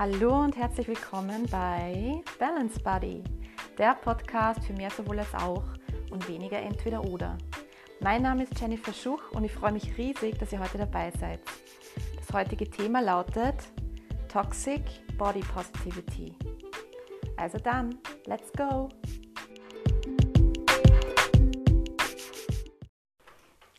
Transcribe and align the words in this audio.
Hallo 0.00 0.44
und 0.44 0.56
herzlich 0.56 0.86
willkommen 0.86 1.44
bei 1.50 2.22
Balance 2.38 2.78
Buddy, 2.78 3.24
der 3.78 3.96
Podcast 3.96 4.64
für 4.64 4.72
mehr 4.72 4.90
sowohl 4.90 5.18
als 5.18 5.34
auch 5.34 5.64
und 6.12 6.28
weniger 6.28 6.56
entweder 6.56 7.02
oder. 7.02 7.36
Mein 7.98 8.22
Name 8.22 8.44
ist 8.44 8.60
Jennifer 8.60 8.92
Schuch 8.92 9.20
und 9.32 9.42
ich 9.42 9.52
freue 9.52 9.72
mich 9.72 9.98
riesig, 9.98 10.38
dass 10.38 10.52
ihr 10.52 10.60
heute 10.60 10.78
dabei 10.78 11.10
seid. 11.18 11.40
Das 12.16 12.32
heutige 12.32 12.70
Thema 12.70 13.00
lautet 13.00 13.56
Toxic 14.28 14.82
Body 15.18 15.40
Positivity. 15.40 16.32
Also 17.36 17.58
dann, 17.58 17.98
let's 18.26 18.52
go! 18.52 18.90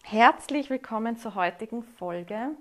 Herzlich 0.04 0.70
willkommen 0.70 1.16
zur 1.16 1.36
heutigen 1.36 1.82
Folge 1.82 2.58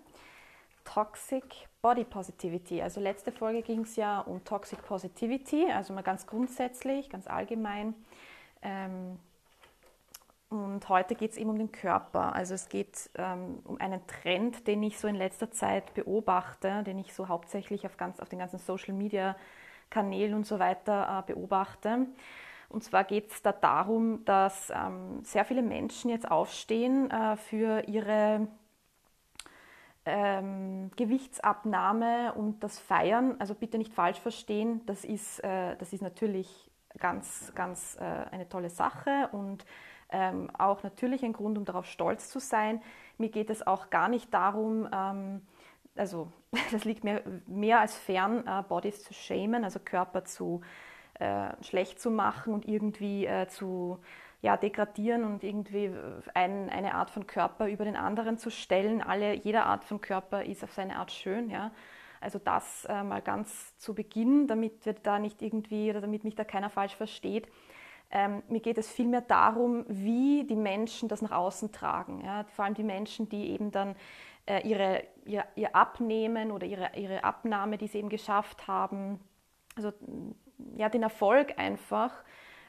Toxic 0.98 1.68
Body 1.80 2.02
Positivity. 2.02 2.82
Also 2.82 3.00
letzte 3.00 3.30
Folge 3.30 3.62
ging 3.62 3.82
es 3.82 3.94
ja 3.94 4.18
um 4.18 4.42
Toxic 4.44 4.82
Positivity, 4.82 5.70
also 5.70 5.92
mal 5.92 6.02
ganz 6.02 6.26
grundsätzlich, 6.26 7.08
ganz 7.08 7.28
allgemein. 7.28 7.94
Ähm, 8.62 9.16
und 10.48 10.88
heute 10.88 11.14
geht 11.14 11.30
es 11.30 11.36
eben 11.36 11.50
um 11.50 11.58
den 11.58 11.70
Körper. 11.70 12.34
Also 12.34 12.54
es 12.54 12.68
geht 12.68 13.10
ähm, 13.14 13.60
um 13.62 13.80
einen 13.80 14.04
Trend, 14.08 14.66
den 14.66 14.82
ich 14.82 14.98
so 14.98 15.06
in 15.06 15.14
letzter 15.14 15.52
Zeit 15.52 15.94
beobachte, 15.94 16.82
den 16.82 16.98
ich 16.98 17.14
so 17.14 17.28
hauptsächlich 17.28 17.86
auf, 17.86 17.96
ganz, 17.96 18.18
auf 18.18 18.28
den 18.28 18.40
ganzen 18.40 18.58
Social 18.58 18.92
Media 18.92 19.36
Kanälen 19.90 20.34
und 20.34 20.48
so 20.48 20.58
weiter 20.58 21.22
äh, 21.28 21.32
beobachte. 21.32 22.08
Und 22.70 22.82
zwar 22.82 23.04
geht 23.04 23.30
es 23.30 23.40
da 23.40 23.52
darum, 23.52 24.24
dass 24.24 24.70
ähm, 24.70 25.22
sehr 25.22 25.44
viele 25.44 25.62
Menschen 25.62 26.10
jetzt 26.10 26.28
aufstehen 26.28 27.08
äh, 27.12 27.36
für 27.36 27.86
ihre 27.86 28.48
ähm, 30.08 30.90
Gewichtsabnahme 30.96 32.32
und 32.34 32.64
das 32.64 32.78
Feiern, 32.78 33.36
also 33.38 33.54
bitte 33.54 33.78
nicht 33.78 33.92
falsch 33.92 34.20
verstehen, 34.20 34.80
das 34.86 35.04
ist, 35.04 35.42
äh, 35.44 35.76
das 35.76 35.92
ist 35.92 36.02
natürlich 36.02 36.70
ganz, 36.98 37.52
ganz 37.54 37.96
äh, 38.00 38.04
eine 38.04 38.48
tolle 38.48 38.70
Sache 38.70 39.28
und 39.32 39.64
ähm, 40.10 40.50
auch 40.56 40.82
natürlich 40.82 41.22
ein 41.22 41.32
Grund, 41.32 41.58
um 41.58 41.64
darauf 41.64 41.86
stolz 41.86 42.30
zu 42.30 42.40
sein. 42.40 42.80
Mir 43.18 43.28
geht 43.28 43.50
es 43.50 43.66
auch 43.66 43.90
gar 43.90 44.08
nicht 44.08 44.32
darum, 44.32 44.88
ähm, 44.92 45.42
also 45.96 46.32
das 46.72 46.84
liegt 46.84 47.04
mir 47.04 47.22
mehr 47.46 47.80
als 47.80 47.96
fern, 47.96 48.46
äh, 48.46 48.62
Bodies 48.68 49.04
zu 49.04 49.12
shamen, 49.12 49.64
also 49.64 49.78
Körper 49.78 50.24
zu 50.24 50.62
äh, 51.18 51.50
schlecht 51.62 52.00
zu 52.00 52.10
machen 52.10 52.54
und 52.54 52.66
irgendwie 52.66 53.26
äh, 53.26 53.48
zu 53.48 53.98
ja, 54.40 54.56
degradieren 54.56 55.24
und 55.24 55.42
irgendwie 55.42 55.86
äh, 55.86 56.22
ein, 56.34 56.70
eine 56.70 56.94
Art 56.94 57.10
von 57.10 57.26
Körper 57.26 57.68
über 57.68 57.84
den 57.84 57.96
anderen 57.96 58.38
zu 58.38 58.50
stellen. 58.50 59.02
Alle, 59.02 59.34
jede 59.34 59.64
Art 59.64 59.84
von 59.84 60.00
Körper 60.00 60.44
ist 60.44 60.62
auf 60.62 60.72
seine 60.72 60.96
Art 60.96 61.10
schön. 61.10 61.50
Ja. 61.50 61.72
Also 62.20 62.38
das 62.38 62.84
äh, 62.84 63.02
mal 63.02 63.22
ganz 63.22 63.76
zu 63.78 63.94
Beginn, 63.94 64.46
damit 64.46 64.84
wir 64.86 64.94
da 64.94 65.18
nicht 65.18 65.42
irgendwie 65.42 65.90
oder 65.90 66.00
damit 66.00 66.24
mich 66.24 66.34
da 66.34 66.44
keiner 66.44 66.70
falsch 66.70 66.94
versteht. 66.94 67.48
Ähm, 68.10 68.42
mir 68.48 68.60
geht 68.60 68.78
es 68.78 68.90
vielmehr 68.90 69.20
darum, 69.20 69.84
wie 69.88 70.44
die 70.44 70.56
Menschen 70.56 71.08
das 71.08 71.20
nach 71.20 71.32
außen 71.32 71.72
tragen. 71.72 72.22
Ja. 72.24 72.44
Vor 72.44 72.64
allem 72.64 72.74
die 72.74 72.84
Menschen, 72.84 73.28
die 73.28 73.50
eben 73.50 73.70
dann 73.70 73.96
äh, 74.46 74.66
ihre, 74.66 75.02
ihr, 75.24 75.44
ihr 75.56 75.74
Abnehmen 75.74 76.52
oder 76.52 76.66
ihre, 76.66 76.90
ihre 76.96 77.24
Abnahme, 77.24 77.76
die 77.76 77.88
sie 77.88 77.98
eben 77.98 78.08
geschafft 78.08 78.66
haben, 78.66 79.20
also 79.76 79.92
ja, 80.76 80.88
den 80.88 81.02
Erfolg 81.02 81.58
einfach 81.58 82.12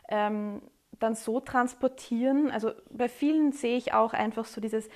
ähm, 0.10 0.62
dann 1.00 1.16
so 1.16 1.40
transportieren. 1.40 2.52
Also 2.52 2.72
bei 2.90 3.10
vielen 3.10 3.52
sehe 3.52 3.78
ich 3.78 3.94
auch 3.94 4.14
einfach 4.14 4.46
so 4.46 4.62
dieses, 4.62 4.90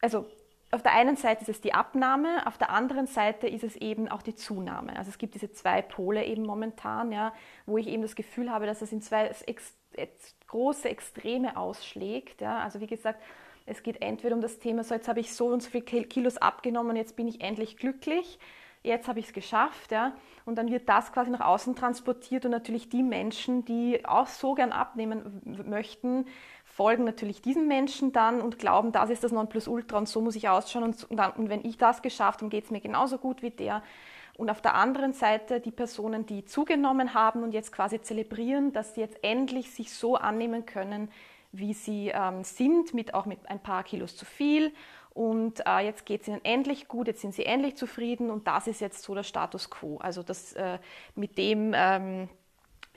also 0.00 0.26
auf 0.72 0.82
der 0.82 0.92
einen 0.92 1.16
Seite 1.16 1.42
ist 1.42 1.48
es 1.48 1.60
die 1.60 1.74
Abnahme, 1.74 2.46
auf 2.46 2.56
der 2.56 2.70
anderen 2.70 3.06
Seite 3.06 3.48
ist 3.48 3.64
es 3.64 3.76
eben 3.76 4.08
auch 4.08 4.22
die 4.22 4.34
Zunahme. 4.34 4.96
Also 4.96 5.10
es 5.10 5.18
gibt 5.18 5.34
diese 5.34 5.50
zwei 5.52 5.82
Pole 5.82 6.24
eben 6.24 6.44
momentan, 6.44 7.10
ja, 7.10 7.32
wo 7.66 7.78
ich 7.78 7.88
eben 7.88 8.02
das 8.02 8.14
Gefühl 8.14 8.50
habe, 8.50 8.66
dass 8.66 8.82
es 8.82 8.92
in 8.92 9.02
zwei 9.02 9.26
ex, 9.46 9.74
ex, 9.92 10.36
große 10.46 10.88
Extreme 10.88 11.56
ausschlägt. 11.56 12.40
Ja. 12.40 12.60
Also 12.60 12.80
wie 12.80 12.86
gesagt, 12.86 13.20
es 13.66 13.82
geht 13.82 14.00
entweder 14.02 14.34
um 14.34 14.40
das 14.40 14.58
Thema, 14.58 14.84
so 14.84 14.94
jetzt 14.94 15.08
habe 15.08 15.20
ich 15.20 15.34
so 15.34 15.46
und 15.48 15.62
so 15.62 15.70
viele 15.70 15.84
Kilos 15.84 16.36
abgenommen, 16.36 16.96
jetzt 16.96 17.16
bin 17.16 17.28
ich 17.28 17.40
endlich 17.40 17.76
glücklich 17.76 18.38
jetzt 18.82 19.08
habe 19.08 19.20
ich 19.20 19.26
es 19.26 19.32
geschafft, 19.32 19.92
ja. 19.92 20.12
Und 20.50 20.56
dann 20.56 20.68
wird 20.68 20.88
das 20.88 21.12
quasi 21.12 21.30
nach 21.30 21.42
außen 21.42 21.76
transportiert 21.76 22.44
und 22.44 22.50
natürlich 22.50 22.88
die 22.88 23.04
Menschen, 23.04 23.64
die 23.64 24.04
auch 24.04 24.26
so 24.26 24.54
gern 24.54 24.72
abnehmen 24.72 25.40
möchten, 25.64 26.26
folgen 26.64 27.04
natürlich 27.04 27.40
diesen 27.40 27.68
Menschen 27.68 28.12
dann 28.12 28.40
und 28.40 28.58
glauben, 28.58 28.90
das 28.90 29.10
ist 29.10 29.22
das 29.22 29.30
Nonplusultra 29.30 29.96
und 29.96 30.08
so 30.08 30.20
muss 30.20 30.34
ich 30.34 30.48
ausschauen 30.48 30.82
und, 30.82 31.04
und, 31.08 31.16
dann, 31.18 31.30
und 31.34 31.50
wenn 31.50 31.64
ich 31.64 31.78
das 31.78 32.02
geschafft 32.02 32.40
habe, 32.40 32.50
geht 32.50 32.64
es 32.64 32.72
mir 32.72 32.80
genauso 32.80 33.18
gut 33.18 33.42
wie 33.42 33.50
der. 33.50 33.84
Und 34.36 34.50
auf 34.50 34.60
der 34.60 34.74
anderen 34.74 35.12
Seite 35.12 35.60
die 35.60 35.70
Personen, 35.70 36.26
die 36.26 36.44
zugenommen 36.44 37.14
haben 37.14 37.44
und 37.44 37.52
jetzt 37.52 37.70
quasi 37.70 38.00
zelebrieren, 38.00 38.72
dass 38.72 38.96
sie 38.96 39.02
jetzt 39.02 39.22
endlich 39.22 39.70
sich 39.70 39.92
so 39.92 40.16
annehmen 40.16 40.66
können, 40.66 41.12
wie 41.52 41.74
sie 41.74 42.10
ähm, 42.12 42.42
sind, 42.42 42.92
mit 42.92 43.14
auch 43.14 43.26
mit 43.26 43.48
ein 43.48 43.60
paar 43.60 43.84
Kilos 43.84 44.16
zu 44.16 44.24
viel 44.24 44.72
und 45.12 45.66
äh, 45.66 45.80
jetzt 45.80 46.06
geht 46.06 46.22
es 46.22 46.28
ihnen 46.28 46.44
endlich 46.44 46.88
gut, 46.88 47.08
jetzt 47.08 47.20
sind 47.20 47.34
sie 47.34 47.44
endlich 47.44 47.76
zufrieden 47.76 48.30
und 48.30 48.46
das 48.46 48.66
ist 48.66 48.80
jetzt 48.80 49.02
so 49.02 49.14
der 49.14 49.24
Status 49.24 49.70
quo. 49.70 49.98
Also 49.98 50.22
das 50.22 50.52
äh, 50.52 50.78
mit 51.14 51.36
dem 51.36 51.72
ähm, 51.74 52.28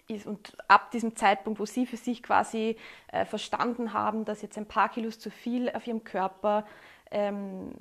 ist, 0.07 0.27
und 0.27 0.55
ab 0.67 0.91
diesem 0.91 1.15
Zeitpunkt, 1.15 1.59
wo 1.59 1.65
sie 1.65 1.85
für 1.85 1.97
sich 1.97 2.21
quasi 2.21 2.77
äh, 3.11 3.25
verstanden 3.25 3.93
haben, 3.93 4.25
dass 4.25 4.41
jetzt 4.41 4.57
ein 4.57 4.67
paar 4.67 4.89
Kilos 4.89 5.19
zu 5.19 5.31
viel 5.31 5.69
auf 5.71 5.87
ihrem 5.87 6.03
Körper 6.03 6.65
ähm, 7.11 7.71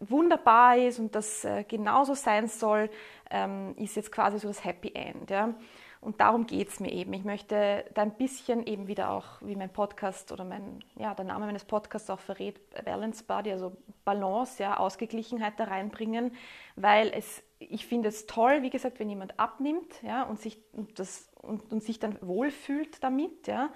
wunderbar 0.00 0.76
ist 0.76 0.98
und 0.98 1.14
das 1.14 1.44
äh, 1.44 1.64
genauso 1.64 2.14
sein 2.14 2.46
soll, 2.48 2.90
ähm, 3.30 3.74
ist 3.76 3.96
jetzt 3.96 4.12
quasi 4.12 4.38
so 4.38 4.48
das 4.48 4.64
Happy 4.64 4.92
End. 4.94 5.30
Ja? 5.30 5.54
Und 6.00 6.20
darum 6.20 6.46
geht 6.46 6.68
es 6.68 6.80
mir 6.80 6.92
eben. 6.92 7.12
Ich 7.12 7.24
möchte 7.24 7.84
da 7.94 8.02
ein 8.02 8.16
bisschen 8.16 8.66
eben 8.66 8.86
wieder 8.86 9.10
auch, 9.10 9.40
wie 9.40 9.56
mein 9.56 9.72
Podcast 9.72 10.30
oder 10.32 10.44
mein, 10.44 10.84
ja, 10.96 11.14
der 11.14 11.24
Name 11.24 11.46
meines 11.46 11.64
Podcasts 11.64 12.10
auch 12.10 12.20
verrät, 12.20 12.60
Balance 12.84 13.24
Body, 13.24 13.52
also 13.52 13.76
Balance, 14.04 14.62
ja, 14.62 14.76
Ausgeglichenheit 14.76 15.54
da 15.58 15.64
reinbringen, 15.64 16.32
weil 16.76 17.10
es, 17.14 17.42
ich 17.58 17.86
finde 17.86 18.08
es 18.10 18.26
toll, 18.26 18.62
wie 18.62 18.70
gesagt, 18.70 19.00
wenn 19.00 19.08
jemand 19.08 19.38
abnimmt, 19.40 20.02
ja, 20.02 20.22
und 20.24 20.38
sich, 20.38 20.58
das, 20.94 21.28
und, 21.40 21.72
und 21.72 21.82
sich 21.82 21.98
dann 21.98 22.18
wohlfühlt 22.20 23.02
damit, 23.02 23.46
ja. 23.46 23.70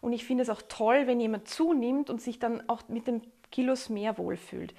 Und 0.00 0.12
ich 0.12 0.24
finde 0.24 0.42
es 0.42 0.50
auch 0.50 0.62
toll, 0.68 1.06
wenn 1.06 1.20
jemand 1.20 1.48
zunimmt 1.48 2.10
und 2.10 2.20
sich 2.20 2.38
dann 2.38 2.68
auch 2.68 2.88
mit 2.88 3.06
den 3.06 3.22
Kilos 3.50 3.88
mehr 3.88 4.18
wohlfühlt. 4.18 4.74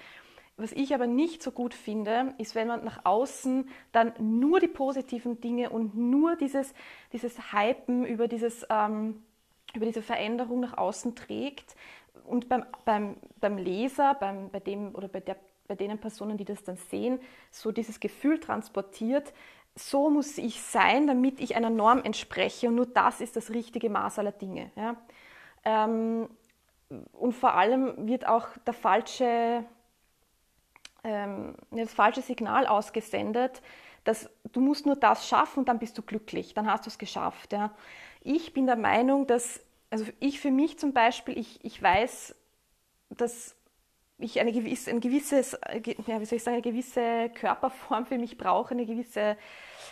Was 0.59 0.71
ich 0.71 0.95
aber 0.95 1.05
nicht 1.05 1.43
so 1.43 1.51
gut 1.51 1.75
finde, 1.75 2.33
ist, 2.39 2.55
wenn 2.55 2.67
man 2.67 2.83
nach 2.83 3.05
außen 3.05 3.69
dann 3.91 4.13
nur 4.19 4.59
die 4.59 4.67
positiven 4.67 5.39
Dinge 5.39 5.69
und 5.69 5.95
nur 5.95 6.35
dieses, 6.35 6.73
dieses 7.13 7.53
Hypen 7.53 8.03
über, 8.05 8.27
dieses, 8.27 8.65
ähm, 8.71 9.23
über 9.75 9.85
diese 9.85 10.01
Veränderung 10.01 10.61
nach 10.61 10.75
außen 10.75 11.15
trägt 11.15 11.75
und 12.25 12.49
beim, 12.49 12.65
beim, 12.85 13.17
beim 13.39 13.57
Leser, 13.59 14.15
beim, 14.15 14.49
bei 14.49 14.59
dem 14.59 14.95
oder 14.95 15.07
bei, 15.07 15.19
der, 15.19 15.37
bei 15.67 15.75
denen 15.75 15.99
Personen, 15.99 16.37
die 16.37 16.45
das 16.45 16.63
dann 16.63 16.77
sehen, 16.77 17.19
so 17.51 17.71
dieses 17.71 17.99
Gefühl 17.99 18.39
transportiert, 18.39 19.33
so 19.75 20.09
muss 20.09 20.39
ich 20.39 20.59
sein, 20.63 21.05
damit 21.05 21.39
ich 21.39 21.55
einer 21.55 21.69
Norm 21.69 22.01
entspreche 22.03 22.69
und 22.69 22.75
nur 22.75 22.87
das 22.87 23.21
ist 23.21 23.35
das 23.35 23.51
richtige 23.51 23.91
Maß 23.91 24.17
aller 24.17 24.31
Dinge. 24.31 24.71
Ja? 24.75 24.95
Ähm, 25.63 26.29
und 27.11 27.33
vor 27.33 27.53
allem 27.53 28.07
wird 28.07 28.27
auch 28.27 28.47
der 28.65 28.73
falsche 28.73 29.63
ähm, 31.07 31.55
das 31.71 31.93
falsche 31.93 32.21
Signal 32.21 32.67
ausgesendet, 32.67 33.61
dass 34.03 34.29
du 34.51 34.61
musst 34.61 34.85
nur 34.85 34.95
das 34.95 35.27
schaffen 35.27 35.59
und 35.59 35.69
dann 35.69 35.79
bist 35.79 35.97
du 35.97 36.01
glücklich, 36.01 36.53
dann 36.53 36.69
hast 36.69 36.85
du 36.85 36.89
es 36.89 36.97
geschafft. 36.97 37.53
Ja. 37.53 37.73
Ich 38.21 38.53
bin 38.53 38.67
der 38.67 38.75
Meinung, 38.75 39.25
dass, 39.25 39.61
also 39.89 40.05
ich 40.19 40.39
für 40.39 40.51
mich 40.51 40.77
zum 40.77 40.93
Beispiel, 40.93 41.37
ich, 41.37 41.63
ich 41.63 41.81
weiß, 41.81 42.35
dass 43.09 43.56
ich 44.19 44.39
eine 44.39 44.51
gewisse, 44.51 44.89
ein 44.89 44.99
gewisses, 44.99 45.57
ja, 46.07 46.19
wie 46.19 46.25
soll 46.25 46.37
ich 46.37 46.43
sagen, 46.43 46.55
eine 46.55 46.63
gewisse 46.63 47.29
Körperform 47.35 48.05
für 48.07 48.17
mich 48.17 48.37
brauche, 48.37 48.71
eine 48.71 48.85
gewisse, 48.85 49.37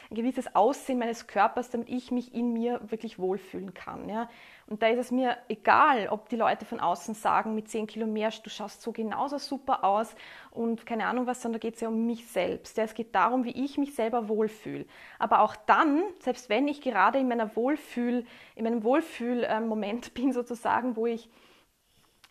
ein 0.09 0.15
gewisses 0.15 0.55
Aussehen 0.55 0.97
meines 0.97 1.27
Körpers, 1.27 1.69
damit 1.69 1.89
ich 1.89 2.09
mich 2.09 2.33
in 2.33 2.51
mir 2.51 2.81
wirklich 2.89 3.19
wohlfühlen 3.19 3.75
kann. 3.75 4.09
Ja. 4.09 4.27
Und 4.67 4.81
da 4.81 4.87
ist 4.87 4.97
es 4.97 5.11
mir 5.11 5.37
egal, 5.47 6.07
ob 6.09 6.27
die 6.29 6.37
Leute 6.37 6.65
von 6.65 6.79
außen 6.79 7.13
sagen, 7.13 7.53
mit 7.53 7.69
10 7.69 7.85
Kilo 7.85 8.07
mehr, 8.07 8.31
du 8.43 8.49
schaust 8.49 8.81
so 8.81 8.91
genauso 8.91 9.37
super 9.37 9.83
aus 9.83 10.15
und 10.49 10.87
keine 10.87 11.05
Ahnung 11.05 11.27
was, 11.27 11.43
sondern 11.43 11.59
da 11.59 11.67
geht 11.67 11.75
es 11.75 11.81
ja 11.81 11.87
um 11.87 12.07
mich 12.07 12.25
selbst. 12.27 12.77
Ja, 12.77 12.83
es 12.83 12.95
geht 12.95 13.13
darum, 13.13 13.43
wie 13.43 13.63
ich 13.63 13.77
mich 13.77 13.93
selber 13.93 14.27
wohlfühle. 14.27 14.85
Aber 15.19 15.41
auch 15.41 15.55
dann, 15.55 16.01
selbst 16.19 16.49
wenn 16.49 16.67
ich 16.67 16.81
gerade 16.81 17.19
in 17.19 17.27
meiner 17.27 17.55
Wohlfühl, 17.55 18.25
in 18.55 18.63
meinem 18.63 18.83
Wohlfühlmoment 18.83 20.13
bin 20.15 20.33
sozusagen, 20.33 20.95
wo 20.95 21.05
ich 21.05 21.29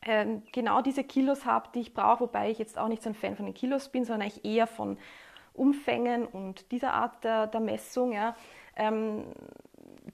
ähm, 0.04 0.42
genau 0.52 0.82
diese 0.82 1.04
Kilos 1.04 1.44
habe, 1.44 1.68
die 1.74 1.80
ich 1.80 1.94
brauche, 1.94 2.20
wobei 2.20 2.50
ich 2.50 2.58
jetzt 2.58 2.78
auch 2.78 2.88
nicht 2.88 3.02
so 3.02 3.10
ein 3.10 3.14
Fan 3.14 3.36
von 3.36 3.46
den 3.46 3.54
Kilos 3.54 3.88
bin, 3.88 4.04
sondern 4.04 4.28
ich 4.28 4.44
eher 4.44 4.66
von 4.66 4.98
Umfängen 5.52 6.26
und 6.26 6.72
dieser 6.72 6.92
Art 6.94 7.24
der, 7.24 7.46
der 7.46 7.60
Messung, 7.60 8.12
ja, 8.12 8.36
ähm, 8.76 9.24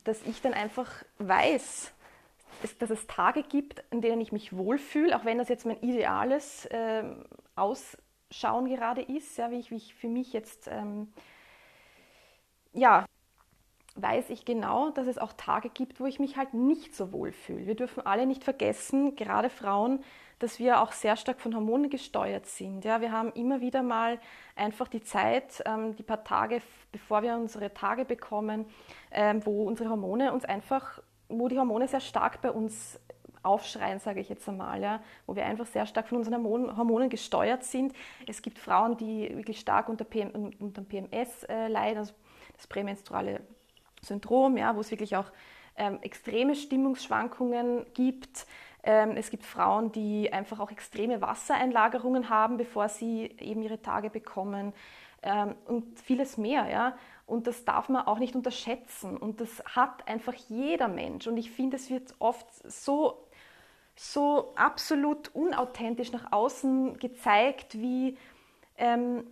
dass 0.04 0.22
ich 0.22 0.40
dann 0.42 0.54
einfach 0.54 0.90
weiß, 1.18 1.92
dass 2.78 2.90
es 2.90 3.06
Tage 3.06 3.42
gibt, 3.42 3.82
in 3.90 4.00
denen 4.00 4.20
ich 4.20 4.32
mich 4.32 4.56
wohlfühle, 4.56 5.16
auch 5.16 5.24
wenn 5.24 5.38
das 5.38 5.48
jetzt 5.48 5.66
mein 5.66 5.80
ideales 5.80 6.68
ähm, 6.70 7.24
Ausschauen 7.56 8.68
gerade 8.68 9.02
ist, 9.02 9.38
ja, 9.38 9.50
wie, 9.50 9.58
ich, 9.58 9.70
wie 9.70 9.76
ich 9.76 9.94
für 9.94 10.08
mich 10.08 10.32
jetzt 10.32 10.68
ähm, 10.68 11.12
ja, 12.72 13.06
weiß 14.02 14.30
ich 14.30 14.44
genau, 14.44 14.90
dass 14.90 15.06
es 15.06 15.18
auch 15.18 15.32
Tage 15.32 15.68
gibt, 15.68 16.00
wo 16.00 16.06
ich 16.06 16.18
mich 16.18 16.36
halt 16.36 16.54
nicht 16.54 16.94
so 16.94 17.12
wohl 17.12 17.32
fühle. 17.32 17.66
Wir 17.66 17.74
dürfen 17.74 18.04
alle 18.04 18.26
nicht 18.26 18.44
vergessen, 18.44 19.16
gerade 19.16 19.50
Frauen, 19.50 20.02
dass 20.38 20.58
wir 20.58 20.80
auch 20.80 20.92
sehr 20.92 21.16
stark 21.16 21.40
von 21.40 21.54
Hormonen 21.54 21.90
gesteuert 21.90 22.46
sind. 22.46 22.84
Ja, 22.84 23.00
wir 23.00 23.12
haben 23.12 23.30
immer 23.32 23.60
wieder 23.60 23.82
mal 23.82 24.18
einfach 24.56 24.88
die 24.88 25.02
Zeit, 25.02 25.62
ähm, 25.66 25.94
die 25.96 26.02
paar 26.02 26.24
Tage, 26.24 26.62
bevor 26.92 27.22
wir 27.22 27.34
unsere 27.36 27.72
Tage 27.72 28.04
bekommen, 28.04 28.64
ähm, 29.10 29.44
wo 29.44 29.64
unsere 29.64 29.90
Hormone 29.90 30.32
uns 30.32 30.44
einfach, 30.44 31.02
wo 31.28 31.48
die 31.48 31.58
Hormone 31.58 31.86
sehr 31.88 32.00
stark 32.00 32.40
bei 32.40 32.50
uns 32.50 32.98
aufschreien, 33.42 34.00
sage 34.00 34.20
ich 34.20 34.28
jetzt 34.28 34.48
einmal, 34.48 34.80
ja, 34.82 35.02
wo 35.26 35.36
wir 35.36 35.46
einfach 35.46 35.66
sehr 35.66 35.86
stark 35.86 36.08
von 36.08 36.18
unseren 36.18 36.44
Hormonen 36.44 37.08
gesteuert 37.08 37.64
sind. 37.64 37.94
Es 38.26 38.42
gibt 38.42 38.58
Frauen, 38.58 38.96
die 38.96 39.30
wirklich 39.34 39.60
stark 39.60 39.88
unter, 39.88 40.04
PM, 40.04 40.52
unter 40.58 40.82
PMS 40.82 41.44
äh, 41.44 41.68
leiden, 41.68 41.98
also 41.98 42.14
das 42.56 42.66
prämenstruale 42.66 43.40
Syndrom, 44.02 44.56
ja, 44.56 44.74
wo 44.76 44.80
es 44.80 44.90
wirklich 44.90 45.16
auch 45.16 45.30
ähm, 45.76 45.98
extreme 46.02 46.54
Stimmungsschwankungen 46.54 47.86
gibt. 47.94 48.46
Ähm, 48.82 49.12
es 49.16 49.30
gibt 49.30 49.44
Frauen, 49.44 49.92
die 49.92 50.32
einfach 50.32 50.60
auch 50.60 50.70
extreme 50.70 51.20
Wassereinlagerungen 51.20 52.28
haben, 52.30 52.56
bevor 52.56 52.88
sie 52.88 53.34
eben 53.38 53.62
ihre 53.62 53.82
Tage 53.82 54.10
bekommen 54.10 54.72
ähm, 55.22 55.54
und 55.66 56.00
vieles 56.00 56.36
mehr. 56.38 56.68
Ja. 56.68 56.96
Und 57.26 57.46
das 57.46 57.64
darf 57.64 57.88
man 57.88 58.06
auch 58.06 58.18
nicht 58.18 58.34
unterschätzen. 58.34 59.16
Und 59.16 59.40
das 59.40 59.62
hat 59.64 60.08
einfach 60.08 60.34
jeder 60.34 60.88
Mensch. 60.88 61.26
Und 61.26 61.36
ich 61.36 61.50
finde, 61.50 61.76
es 61.76 61.90
wird 61.90 62.14
oft 62.18 62.46
so 62.70 63.26
so 64.02 64.54
absolut 64.56 65.28
unauthentisch 65.34 66.10
nach 66.10 66.32
außen 66.32 66.98
gezeigt, 66.98 67.78
wie, 67.78 68.16
ähm, 68.78 69.26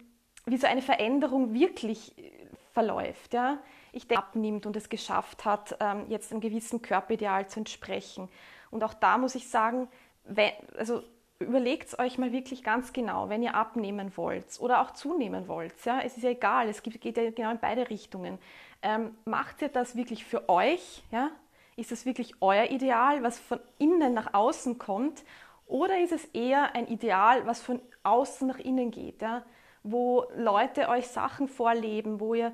wie 0.45 0.59
so 0.59 0.67
eine 0.67 0.83
Veränderung 0.83 1.55
wirklich 1.55 2.19
äh, 2.19 2.31
verläuft. 2.75 3.33
Ja? 3.33 3.59
Ich 3.93 4.07
denke, 4.07 4.23
abnimmt 4.23 4.67
und 4.67 4.77
es 4.77 4.89
geschafft 4.89 5.45
hat, 5.45 5.77
ähm, 5.81 6.07
jetzt 6.09 6.33
einem 6.33 6.41
gewissen 6.41 6.83
Körperideal 6.83 7.49
zu 7.49 7.61
entsprechen. 7.61 8.29
Und 8.71 8.85
auch 8.85 8.95
da 8.95 9.19
muss 9.19 9.35
ich 9.35 9.49
sagen, 9.49 9.89
wenn, 10.25 10.53
also 10.77 11.03
überlegt 11.41 11.99
euch 11.99 12.19
mal 12.19 12.33
wirklich 12.33 12.65
ganz 12.65 12.93
genau, 12.93 13.29
wenn 13.29 13.43
ihr 13.43 13.55
abnehmen 13.55 14.17
wollt 14.17 14.59
oder 14.61 14.81
auch 14.81 14.91
zunehmen 14.93 15.47
wollt. 15.47 15.85
Ja? 15.85 16.01
Es 16.01 16.17
ist 16.17 16.25
ja 16.25 16.31
egal, 16.31 16.69
es 16.69 16.83
geht 16.83 17.17
ja 17.17 17.31
genau 17.31 17.51
in 17.51 17.61
beide 17.61 17.89
Richtungen. 17.91 18.39
Ähm, 18.83 19.17
macht 19.25 19.63
ihr 19.63 19.69
das 19.69 19.97
wirklich 19.97 20.25
für 20.25 20.49
euch? 20.49 21.03
Ja? 21.13 21.31
Ist 21.77 21.93
es 21.93 22.07
wirklich 22.07 22.35
euer 22.41 22.71
Ideal, 22.71 23.23
was 23.23 23.39
von 23.39 23.61
innen 23.79 24.15
nach 24.15 24.35
außen 24.35 24.79
kommt? 24.79 25.25
Oder 25.67 26.01
ist 26.01 26.13
es 26.13 26.25
eher 26.27 26.75
ein 26.75 26.89
Ideal, 26.89 27.47
was 27.47 27.61
von 27.61 27.81
außen 28.03 28.49
nach 28.49 28.59
innen 28.59 28.91
geht? 28.91 29.23
Ja? 29.23 29.45
Wo 29.85 30.25
Leute 30.37 30.89
euch 30.89 31.07
Sachen 31.07 31.47
vorleben, 31.47 32.19
wo 32.19 32.35
ihr 32.35 32.53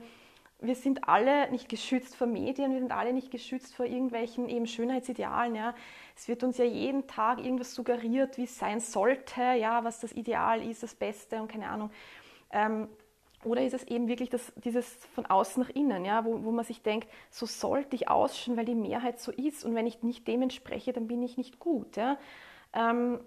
wir 0.60 0.74
sind 0.74 1.08
alle 1.08 1.50
nicht 1.50 1.68
geschützt 1.68 2.16
vor 2.16 2.26
Medien, 2.26 2.72
wir 2.72 2.80
sind 2.80 2.92
alle 2.92 3.12
nicht 3.12 3.30
geschützt 3.30 3.74
vor 3.74 3.86
irgendwelchen 3.86 4.48
eben 4.48 4.66
Schönheitsidealen. 4.66 5.54
Ja. 5.54 5.74
Es 6.16 6.28
wird 6.28 6.42
uns 6.42 6.58
ja 6.58 6.64
jeden 6.64 7.06
Tag 7.06 7.38
irgendwas 7.38 7.74
suggeriert, 7.74 8.38
wie 8.38 8.44
es 8.44 8.58
sein 8.58 8.80
sollte, 8.80 9.40
ja, 9.40 9.84
was 9.84 10.00
das 10.00 10.12
Ideal 10.12 10.62
ist, 10.62 10.82
das 10.82 10.94
Beste 10.94 11.42
und 11.42 11.48
keine 11.48 11.68
Ahnung. 11.68 11.90
Ähm, 12.50 12.88
oder 13.44 13.62
ist 13.62 13.74
es 13.74 13.84
eben 13.84 14.08
wirklich 14.08 14.30
das, 14.30 14.52
dieses 14.56 14.86
von 15.14 15.26
außen 15.26 15.62
nach 15.62 15.70
innen, 15.70 16.04
ja, 16.04 16.24
wo, 16.24 16.44
wo 16.44 16.50
man 16.50 16.64
sich 16.64 16.82
denkt, 16.82 17.08
so 17.30 17.44
sollte 17.44 17.94
ich 17.94 18.08
ausschauen, 18.08 18.56
weil 18.56 18.64
die 18.64 18.74
Mehrheit 18.74 19.20
so 19.20 19.32
ist 19.32 19.64
und 19.64 19.74
wenn 19.74 19.86
ich 19.86 20.02
nicht 20.02 20.26
dem 20.26 20.42
entspreche, 20.42 20.92
dann 20.92 21.08
bin 21.08 21.22
ich 21.22 21.36
nicht 21.36 21.58
gut. 21.58 21.96
Ja. 21.96 22.16
Ähm, 22.72 23.20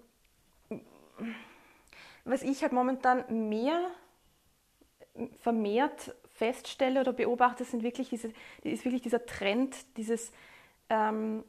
was 2.25 2.41
ich 2.41 2.63
halt 2.63 2.73
momentan 2.73 3.49
mehr 3.49 3.79
vermehrt 5.39 6.15
feststelle 6.37 7.01
oder 7.01 7.13
beobachte, 7.13 7.63
sind 7.63 7.83
wirklich 7.83 8.09
diese, 8.09 8.31
ist 8.63 8.85
wirklich 8.85 9.01
dieser 9.01 9.25
Trend, 9.25 9.75
dieses 9.97 10.31
ähm, 10.89 11.43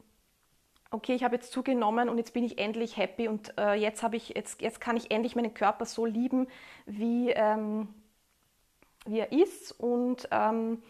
okay, 0.91 1.13
ich 1.13 1.23
habe 1.23 1.35
jetzt 1.35 1.51
zugenommen 1.51 2.09
und 2.09 2.17
jetzt 2.17 2.33
bin 2.33 2.43
ich 2.43 2.57
endlich 2.57 2.97
happy 2.97 3.27
und 3.27 3.53
äh, 3.57 3.73
jetzt, 3.73 4.03
ich, 4.11 4.29
jetzt, 4.29 4.61
jetzt 4.61 4.81
kann 4.81 4.97
ich 4.97 5.11
endlich 5.11 5.35
meinen 5.35 5.53
Körper 5.53 5.85
so 5.85 6.05
lieben, 6.05 6.47
wie, 6.85 7.29
ähm, 7.29 7.87
wie 9.05 9.19
er 9.19 9.31
ist. 9.31 9.71
Und 9.79 10.27
ähm, 10.31 10.81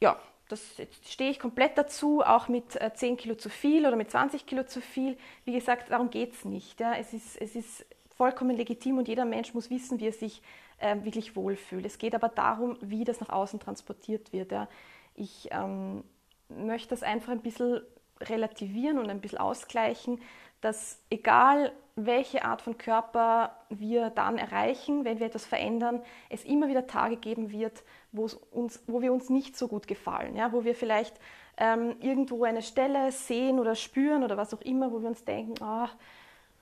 ja, 0.00 0.18
das 0.48 0.76
stehe 1.08 1.30
ich 1.30 1.38
komplett 1.38 1.78
dazu, 1.78 2.22
auch 2.22 2.48
mit 2.48 2.80
äh, 2.80 2.92
10 2.92 3.16
Kilo 3.16 3.36
zu 3.36 3.48
viel 3.48 3.86
oder 3.86 3.96
mit 3.96 4.10
20 4.10 4.46
Kilo 4.46 4.64
zu 4.64 4.80
viel. 4.80 5.16
Wie 5.44 5.52
gesagt, 5.52 5.90
darum 5.90 6.10
geht 6.10 6.32
es 6.32 6.44
nicht. 6.44 6.80
Ja. 6.80 6.94
Es, 6.94 7.12
ist, 7.12 7.40
es 7.40 7.54
ist 7.54 7.86
vollkommen 8.16 8.56
legitim 8.56 8.98
und 8.98 9.08
jeder 9.08 9.24
Mensch 9.24 9.54
muss 9.54 9.70
wissen, 9.70 10.00
wie 10.00 10.06
er 10.06 10.12
sich 10.12 10.42
äh, 10.78 10.96
wirklich 11.02 11.36
wohlfühlt. 11.36 11.86
Es 11.86 11.98
geht 11.98 12.14
aber 12.14 12.28
darum, 12.28 12.76
wie 12.80 13.04
das 13.04 13.20
nach 13.20 13.30
außen 13.30 13.60
transportiert 13.60 14.32
wird. 14.32 14.52
Ja. 14.52 14.68
Ich 15.14 15.48
ähm, 15.50 16.04
möchte 16.48 16.90
das 16.90 17.02
einfach 17.02 17.32
ein 17.32 17.42
bisschen 17.42 17.80
relativieren 18.20 18.98
und 18.98 19.10
ein 19.10 19.20
bisschen 19.20 19.38
ausgleichen, 19.38 20.20
dass 20.60 21.00
egal 21.10 21.72
welche 21.96 22.44
Art 22.44 22.60
von 22.60 22.76
Körper 22.76 23.56
wir 23.70 24.10
dann 24.10 24.36
erreichen, 24.36 25.04
wenn 25.04 25.18
wir 25.18 25.26
etwas 25.26 25.46
verändern, 25.46 26.02
es 26.28 26.44
immer 26.44 26.68
wieder 26.68 26.86
Tage 26.86 27.16
geben 27.16 27.50
wird, 27.50 27.82
uns, 28.12 28.82
wo 28.86 29.00
wir 29.00 29.12
uns 29.12 29.30
nicht 29.30 29.56
so 29.56 29.68
gut 29.68 29.86
gefallen, 29.86 30.36
ja, 30.36 30.52
wo 30.52 30.64
wir 30.64 30.74
vielleicht 30.74 31.18
ähm, 31.56 31.96
irgendwo 32.00 32.44
eine 32.44 32.62
Stelle 32.62 33.12
sehen 33.12 33.58
oder 33.58 33.74
spüren 33.74 34.24
oder 34.24 34.36
was 34.36 34.52
auch 34.52 34.60
immer, 34.60 34.92
wo 34.92 35.00
wir 35.00 35.08
uns 35.08 35.24
denken, 35.24 35.54
oh, 35.62 35.88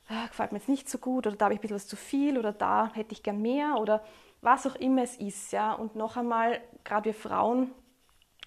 ah, 0.08 0.26
gefällt 0.26 0.52
mir 0.52 0.58
jetzt 0.58 0.68
nicht 0.68 0.88
so 0.88 0.98
gut 0.98 1.26
oder 1.26 1.36
da 1.36 1.46
habe 1.46 1.54
ich 1.54 1.60
ein 1.60 1.62
bisschen 1.62 1.76
was 1.76 1.86
zu 1.86 1.96
viel 1.96 2.38
oder 2.38 2.52
da 2.52 2.90
hätte 2.94 3.12
ich 3.12 3.22
gern 3.22 3.40
mehr 3.42 3.76
oder 3.78 4.04
was 4.40 4.66
auch 4.66 4.76
immer 4.76 5.02
es 5.02 5.16
ist. 5.16 5.52
Ja. 5.52 5.72
Und 5.72 5.96
noch 5.96 6.16
einmal, 6.16 6.60
gerade 6.84 7.06
wir 7.06 7.14
Frauen 7.14 7.72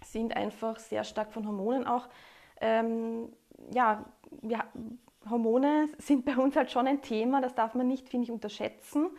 sind 0.03 0.35
einfach 0.35 0.77
sehr 0.79 1.03
stark 1.03 1.31
von 1.31 1.47
Hormonen 1.47 1.87
auch 1.87 2.07
ähm, 2.61 3.31
ja, 3.71 4.05
wir, 4.41 4.63
Hormone 5.29 5.89
sind 5.97 6.25
bei 6.25 6.37
uns 6.37 6.55
halt 6.55 6.71
schon 6.71 6.87
ein 6.87 7.01
Thema, 7.01 7.41
das 7.41 7.55
darf 7.55 7.75
man 7.75 7.87
nicht, 7.87 8.09
finde 8.09 8.25
ich, 8.25 8.31
unterschätzen. 8.31 9.09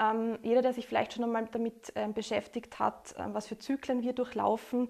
Ähm, 0.00 0.38
jeder, 0.42 0.62
der 0.62 0.72
sich 0.72 0.86
vielleicht 0.86 1.12
schon 1.12 1.24
einmal 1.24 1.46
damit 1.52 1.92
ähm, 1.94 2.14
beschäftigt 2.14 2.78
hat, 2.78 3.14
ähm, 3.18 3.34
was 3.34 3.46
für 3.46 3.58
Zyklen 3.58 4.02
wir 4.02 4.14
durchlaufen, 4.14 4.88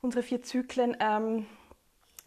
unsere 0.00 0.22
vier 0.22 0.42
Zyklen, 0.42 0.96
ähm, 1.00 1.46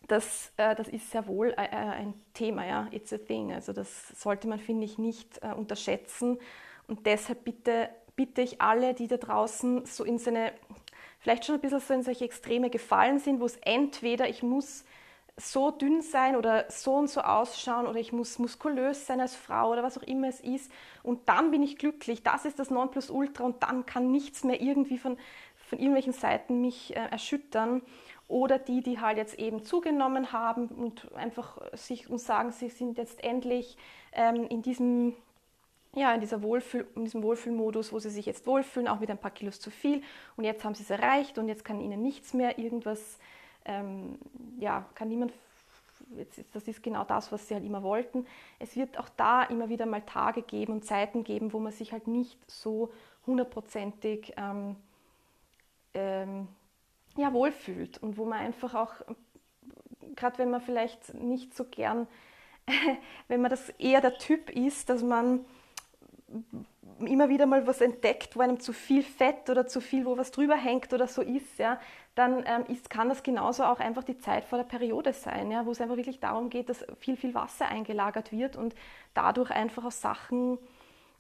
das, 0.07 0.51
äh, 0.57 0.75
das 0.75 0.87
ist 0.87 1.11
sehr 1.11 1.27
wohl 1.27 1.49
äh, 1.57 1.65
äh, 1.65 1.75
ein 1.75 2.13
Thema, 2.33 2.65
ja, 2.65 2.87
it's 2.91 3.13
a 3.13 3.17
thing. 3.17 3.53
Also 3.53 3.73
das 3.73 4.09
sollte 4.09 4.47
man, 4.47 4.59
finde 4.59 4.85
ich, 4.85 4.97
nicht 4.97 5.39
äh, 5.41 5.53
unterschätzen. 5.53 6.39
Und 6.87 7.05
deshalb 7.05 7.43
bitte, 7.43 7.89
bitte 8.15 8.41
ich 8.41 8.61
alle, 8.61 8.93
die 8.93 9.07
da 9.07 9.17
draußen 9.17 9.85
so 9.85 10.03
in 10.03 10.17
seine, 10.17 10.53
vielleicht 11.19 11.45
schon 11.45 11.55
ein 11.55 11.61
bisschen 11.61 11.79
so 11.79 11.93
in 11.93 12.03
solche 12.03 12.25
Extreme 12.25 12.69
gefallen 12.69 13.19
sind, 13.19 13.39
wo 13.39 13.45
es 13.45 13.57
entweder 13.57 14.27
ich 14.27 14.43
muss 14.43 14.83
so 15.35 15.71
dünn 15.71 16.01
sein 16.01 16.35
oder 16.35 16.65
so 16.69 16.93
und 16.93 17.09
so 17.09 17.21
ausschauen 17.21 17.87
oder 17.87 17.99
ich 17.99 18.13
muss 18.13 18.37
muskulös 18.37 19.07
sein 19.07 19.19
als 19.19 19.35
Frau 19.35 19.71
oder 19.71 19.81
was 19.81 19.97
auch 19.97 20.03
immer 20.03 20.27
es 20.27 20.39
ist 20.39 20.71
und 21.01 21.27
dann 21.27 21.49
bin 21.49 21.63
ich 21.63 21.77
glücklich. 21.77 22.21
Das 22.21 22.45
ist 22.45 22.59
das 22.59 22.69
Nonplusultra 22.69 23.43
und 23.43 23.63
dann 23.63 23.85
kann 23.85 24.11
nichts 24.11 24.43
mehr 24.43 24.61
irgendwie 24.61 24.99
von, 24.99 25.17
von 25.55 25.79
irgendwelchen 25.79 26.13
Seiten 26.13 26.61
mich 26.61 26.95
äh, 26.95 26.99
erschüttern. 27.09 27.81
Oder 28.33 28.57
die, 28.57 28.81
die 28.81 28.99
halt 28.99 29.17
jetzt 29.17 29.37
eben 29.37 29.63
zugenommen 29.63 30.31
haben 30.31 30.67
und 30.69 31.13
einfach 31.13 31.59
sich 31.73 32.09
und 32.09 32.17
sagen, 32.17 32.51
sie 32.51 32.69
sind 32.69 32.97
jetzt 32.97 33.23
endlich 33.23 33.77
ähm, 34.11 34.47
in 34.47 34.63
diesem 34.63 35.13
ja, 35.95 36.11
in, 36.15 36.21
dieser 36.21 36.41
Wohlfühl, 36.41 36.87
in 36.95 37.03
diesem 37.03 37.21
Wohlfühlmodus, 37.21 37.93
wo 37.93 37.99
sie 37.99 38.09
sich 38.09 38.25
jetzt 38.25 38.47
wohlfühlen, 38.47 38.87
auch 38.87 38.99
mit 38.99 39.11
ein 39.11 39.19
paar 39.19 39.29
Kilos 39.29 39.59
zu 39.59 39.69
viel. 39.69 40.01
Und 40.35 40.43
jetzt 40.43 40.63
haben 40.63 40.73
sie 40.73 40.81
es 40.81 40.89
erreicht 40.89 41.37
und 41.37 41.47
jetzt 41.47 41.63
kann 41.63 41.79
ihnen 41.79 42.01
nichts 42.01 42.33
mehr 42.33 42.57
irgendwas 42.57 43.19
ähm, 43.65 44.17
ja, 44.59 44.83
kann 44.95 45.09
niemand, 45.09 45.31
jetzt, 46.17 46.43
das 46.53 46.67
ist 46.67 46.81
genau 46.81 47.03
das, 47.03 47.31
was 47.31 47.47
sie 47.47 47.53
halt 47.53 47.63
immer 47.63 47.83
wollten. 47.83 48.25
Es 48.57 48.75
wird 48.75 48.97
auch 48.97 49.09
da 49.15 49.43
immer 49.43 49.69
wieder 49.69 49.85
mal 49.85 50.01
Tage 50.01 50.41
geben 50.41 50.73
und 50.73 50.85
Zeiten 50.85 51.23
geben, 51.23 51.53
wo 51.53 51.59
man 51.59 51.71
sich 51.71 51.91
halt 51.91 52.07
nicht 52.07 52.39
so 52.49 52.91
hundertprozentig 53.27 54.33
ähm, 54.37 54.75
ähm, 55.93 56.47
ja, 57.15 57.33
wohlfühlt 57.33 57.97
und 57.99 58.17
wo 58.17 58.25
man 58.25 58.39
einfach 58.39 58.73
auch, 58.75 58.93
gerade 60.15 60.37
wenn 60.37 60.49
man 60.49 60.61
vielleicht 60.61 61.13
nicht 61.13 61.55
so 61.55 61.65
gern, 61.65 62.07
wenn 63.27 63.41
man 63.41 63.51
das 63.51 63.69
eher 63.71 64.01
der 64.01 64.17
Typ 64.17 64.49
ist, 64.49 64.89
dass 64.89 65.03
man 65.03 65.45
immer 66.99 67.29
wieder 67.29 67.45
mal 67.45 67.67
was 67.67 67.81
entdeckt, 67.81 68.35
wo 68.35 68.41
einem 68.41 68.59
zu 68.59 68.73
viel 68.73 69.03
Fett 69.03 69.49
oder 69.49 69.67
zu 69.67 69.81
viel, 69.81 70.05
wo 70.05 70.17
was 70.17 70.31
drüber 70.31 70.55
hängt 70.55 70.93
oder 70.93 71.07
so 71.07 71.21
ist, 71.21 71.59
ja, 71.59 71.79
dann 72.15 72.43
ähm, 72.45 72.65
ist, 72.67 72.89
kann 72.89 73.09
das 73.09 73.23
genauso 73.23 73.63
auch 73.63 73.79
einfach 73.79 74.03
die 74.03 74.17
Zeit 74.17 74.45
vor 74.45 74.57
der 74.57 74.65
Periode 74.65 75.13
sein, 75.13 75.51
ja, 75.51 75.65
wo 75.65 75.71
es 75.71 75.81
einfach 75.81 75.97
wirklich 75.97 76.19
darum 76.19 76.49
geht, 76.49 76.69
dass 76.69 76.85
viel, 76.99 77.17
viel 77.17 77.33
Wasser 77.33 77.67
eingelagert 77.67 78.31
wird 78.31 78.55
und 78.55 78.75
dadurch 79.13 79.51
einfach 79.51 79.85
auch 79.85 79.91
Sachen 79.91 80.57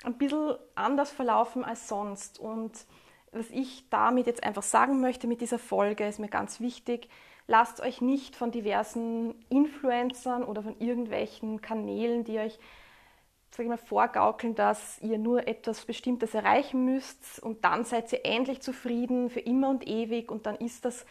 ein 0.03 0.17
bisschen 0.17 0.55
anders 0.75 1.11
verlaufen 1.11 1.63
als 1.63 1.87
sonst. 1.87 2.39
Und 2.39 2.85
was 3.33 3.49
ich 3.49 3.89
damit 3.89 4.27
jetzt 4.27 4.43
einfach 4.43 4.63
sagen 4.63 5.01
möchte 5.01 5.27
mit 5.27 5.41
dieser 5.41 5.59
Folge, 5.59 6.07
ist 6.07 6.19
mir 6.19 6.29
ganz 6.29 6.59
wichtig, 6.59 7.09
lasst 7.47 7.81
euch 7.81 8.01
nicht 8.01 8.35
von 8.35 8.51
diversen 8.51 9.35
Influencern 9.49 10.43
oder 10.43 10.63
von 10.63 10.79
irgendwelchen 10.79 11.61
Kanälen, 11.61 12.23
die 12.23 12.39
euch 12.39 12.59
sag 13.55 13.63
ich 13.65 13.69
mal, 13.69 13.77
vorgaukeln, 13.77 14.55
dass 14.55 14.99
ihr 15.01 15.19
nur 15.19 15.47
etwas 15.47 15.85
Bestimmtes 15.85 16.33
erreichen 16.33 16.85
müsst 16.85 17.39
und 17.39 17.63
dann 17.63 17.85
seid 17.85 18.11
ihr 18.11 18.25
endlich 18.25 18.61
zufrieden 18.61 19.29
für 19.29 19.41
immer 19.41 19.69
und 19.69 19.87
ewig 19.87 20.31
und 20.31 20.47
dann 20.47 20.55
ist 20.55 20.85
das 20.85 21.05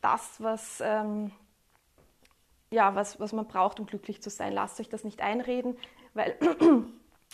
das, 0.00 0.40
was, 0.40 0.80
ähm, 0.80 1.32
ja, 2.70 2.94
was, 2.94 3.18
was 3.18 3.32
man 3.32 3.48
braucht, 3.48 3.80
um 3.80 3.86
glücklich 3.86 4.22
zu 4.22 4.30
sein. 4.30 4.52
Lasst 4.52 4.78
euch 4.78 4.88
das 4.88 5.02
nicht 5.02 5.20
einreden, 5.22 5.76
weil 6.14 6.36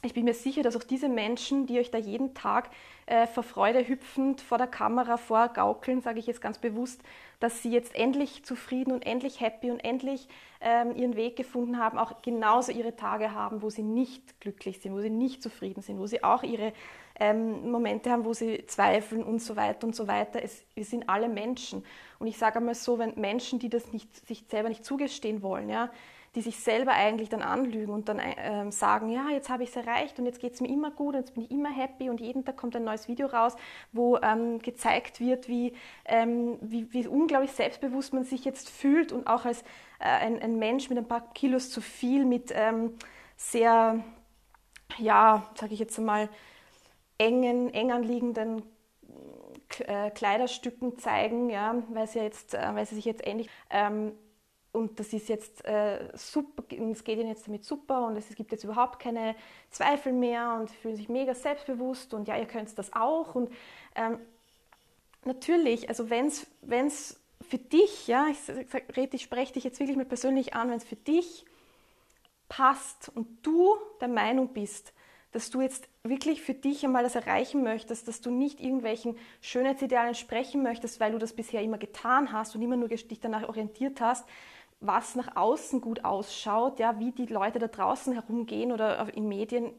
ich 0.04 0.14
bin 0.14 0.24
mir 0.24 0.34
sicher, 0.34 0.62
dass 0.62 0.76
auch 0.76 0.82
diese 0.82 1.08
Menschen, 1.08 1.66
die 1.66 1.78
euch 1.78 1.90
da 1.90 1.98
jeden 1.98 2.34
Tag 2.34 2.70
äh, 3.06 3.26
vor 3.26 3.42
Freude 3.42 3.86
hüpfend 3.86 4.40
vor 4.40 4.58
der 4.58 4.66
Kamera 4.66 5.16
vorgaukeln, 5.16 6.00
sage 6.00 6.18
ich 6.18 6.26
jetzt 6.26 6.40
ganz 6.40 6.58
bewusst, 6.58 7.02
dass 7.40 7.62
sie 7.62 7.70
jetzt 7.70 7.94
endlich 7.94 8.44
zufrieden 8.44 8.92
und 8.92 9.04
endlich 9.04 9.40
happy 9.40 9.70
und 9.70 9.80
endlich 9.80 10.28
ähm, 10.60 10.94
ihren 10.94 11.16
Weg 11.16 11.36
gefunden 11.36 11.78
haben, 11.78 11.98
auch 11.98 12.22
genauso 12.22 12.72
ihre 12.72 12.96
Tage 12.96 13.32
haben, 13.32 13.62
wo 13.62 13.70
sie 13.70 13.82
nicht 13.82 14.40
glücklich 14.40 14.80
sind, 14.80 14.94
wo 14.94 15.00
sie 15.00 15.10
nicht 15.10 15.42
zufrieden 15.42 15.82
sind, 15.82 15.98
wo 15.98 16.06
sie 16.06 16.24
auch 16.24 16.42
ihre 16.42 16.72
ähm, 17.20 17.70
Momente 17.70 18.10
haben, 18.10 18.24
wo 18.24 18.32
sie 18.32 18.66
zweifeln 18.66 19.22
und 19.22 19.40
so 19.40 19.56
weiter 19.56 19.86
und 19.86 19.94
so 19.94 20.08
weiter. 20.08 20.42
Es, 20.42 20.64
wir 20.74 20.84
sind 20.84 21.08
alle 21.08 21.28
Menschen. 21.28 21.84
Und 22.18 22.26
ich 22.26 22.38
sage 22.38 22.56
einmal 22.56 22.74
so, 22.74 22.98
wenn 22.98 23.14
Menschen, 23.16 23.58
die 23.58 23.68
das 23.68 23.92
nicht, 23.92 24.26
sich 24.26 24.44
selber 24.48 24.68
nicht 24.68 24.84
zugestehen 24.84 25.42
wollen, 25.42 25.68
ja, 25.68 25.90
die 26.34 26.40
sich 26.40 26.58
selber 26.58 26.92
eigentlich 26.92 27.28
dann 27.28 27.42
anlügen 27.42 27.92
und 27.92 28.08
dann 28.08 28.18
äh, 28.18 28.70
sagen, 28.72 29.08
ja, 29.08 29.28
jetzt 29.30 29.48
habe 29.48 29.62
ich 29.62 29.68
es 29.68 29.76
erreicht 29.76 30.18
und 30.18 30.26
jetzt 30.26 30.40
geht 30.40 30.54
es 30.54 30.60
mir 30.60 30.68
immer 30.68 30.90
gut 30.90 31.14
und 31.14 31.20
jetzt 31.20 31.34
bin 31.34 31.44
ich 31.44 31.50
immer 31.50 31.70
happy 31.70 32.10
und 32.10 32.20
jeden 32.20 32.44
Tag 32.44 32.56
kommt 32.56 32.74
ein 32.74 32.82
neues 32.82 33.06
Video 33.06 33.28
raus, 33.28 33.54
wo 33.92 34.16
ähm, 34.18 34.58
gezeigt 34.58 35.20
wird, 35.20 35.48
wie, 35.48 35.74
ähm, 36.04 36.58
wie, 36.60 36.92
wie, 36.92 37.06
unglaublich 37.06 37.52
selbstbewusst 37.52 38.12
man 38.12 38.24
sich 38.24 38.44
jetzt 38.44 38.68
fühlt 38.68 39.12
und 39.12 39.28
auch 39.28 39.44
als 39.44 39.62
äh, 40.00 40.08
ein, 40.08 40.42
ein, 40.42 40.58
Mensch 40.58 40.88
mit 40.88 40.98
ein 40.98 41.06
paar 41.06 41.32
Kilos 41.34 41.70
zu 41.70 41.80
viel, 41.80 42.24
mit 42.24 42.50
ähm, 42.52 42.94
sehr, 43.36 44.02
ja, 44.98 45.48
sage 45.54 45.74
ich 45.74 45.78
jetzt 45.78 45.98
einmal, 46.00 46.28
engen, 47.18 47.72
eng 47.72 47.92
anliegenden 47.92 48.62
äh, 49.80 50.10
Kleiderstücken 50.10 50.98
zeigen, 50.98 51.50
ja, 51.50 51.82
weil 51.90 52.06
sie, 52.06 52.20
jetzt, 52.20 52.54
äh, 52.54 52.74
weil 52.74 52.86
sie 52.86 52.94
sich 52.96 53.04
jetzt 53.04 53.26
ähnlich 53.26 53.48
ähm, 53.70 54.12
und 54.74 54.98
das 54.98 55.12
ist 55.12 55.28
jetzt 55.28 55.64
äh, 55.66 56.10
super, 56.14 56.64
es 56.90 57.04
geht 57.04 57.20
ihnen 57.20 57.28
jetzt 57.28 57.46
damit 57.46 57.64
super 57.64 58.06
und 58.06 58.16
es 58.16 58.34
gibt 58.34 58.50
jetzt 58.50 58.64
überhaupt 58.64 58.98
keine 58.98 59.36
Zweifel 59.70 60.12
mehr 60.12 60.58
und 60.58 60.68
fühlen 60.68 60.96
sich 60.96 61.08
mega 61.08 61.32
selbstbewusst 61.32 62.12
und 62.12 62.26
ja, 62.26 62.36
ihr 62.36 62.46
könnt 62.46 62.76
das 62.76 62.92
auch. 62.92 63.36
Und 63.36 63.52
ähm, 63.94 64.18
natürlich, 65.24 65.88
also 65.88 66.10
wenn 66.10 66.26
es 66.26 67.20
für 67.40 67.58
dich, 67.58 68.08
ja, 68.08 68.26
ich, 68.28 68.38
ich, 68.48 69.14
ich 69.14 69.22
spreche 69.22 69.52
dich 69.52 69.62
jetzt 69.62 69.78
wirklich 69.78 69.96
mal 69.96 70.06
persönlich 70.06 70.54
an, 70.54 70.70
wenn 70.70 70.78
es 70.78 70.84
für 70.84 70.96
dich 70.96 71.44
passt 72.48 73.12
und 73.14 73.46
du 73.46 73.76
der 74.00 74.08
Meinung 74.08 74.48
bist, 74.48 74.92
dass 75.34 75.50
du 75.50 75.60
jetzt 75.60 75.88
wirklich 76.04 76.42
für 76.42 76.54
dich 76.54 76.84
einmal 76.84 77.02
das 77.02 77.16
erreichen 77.16 77.64
möchtest, 77.64 78.06
dass 78.06 78.20
du 78.20 78.30
nicht 78.30 78.60
irgendwelchen 78.60 79.16
Schönheitsidealen 79.40 80.14
sprechen 80.14 80.62
möchtest, 80.62 81.00
weil 81.00 81.10
du 81.10 81.18
das 81.18 81.32
bisher 81.32 81.60
immer 81.60 81.76
getan 81.76 82.32
hast 82.32 82.54
und 82.54 82.62
immer 82.62 82.76
nur 82.76 82.88
dich 82.88 83.18
danach 83.18 83.48
orientiert 83.48 84.00
hast, 84.00 84.24
was 84.78 85.16
nach 85.16 85.34
außen 85.34 85.80
gut 85.80 86.04
ausschaut, 86.04 86.78
ja, 86.78 87.00
wie 87.00 87.10
die 87.10 87.26
Leute 87.26 87.58
da 87.58 87.66
draußen 87.66 88.12
herumgehen 88.12 88.70
oder 88.70 89.12
in 89.12 89.26
Medien, 89.26 89.72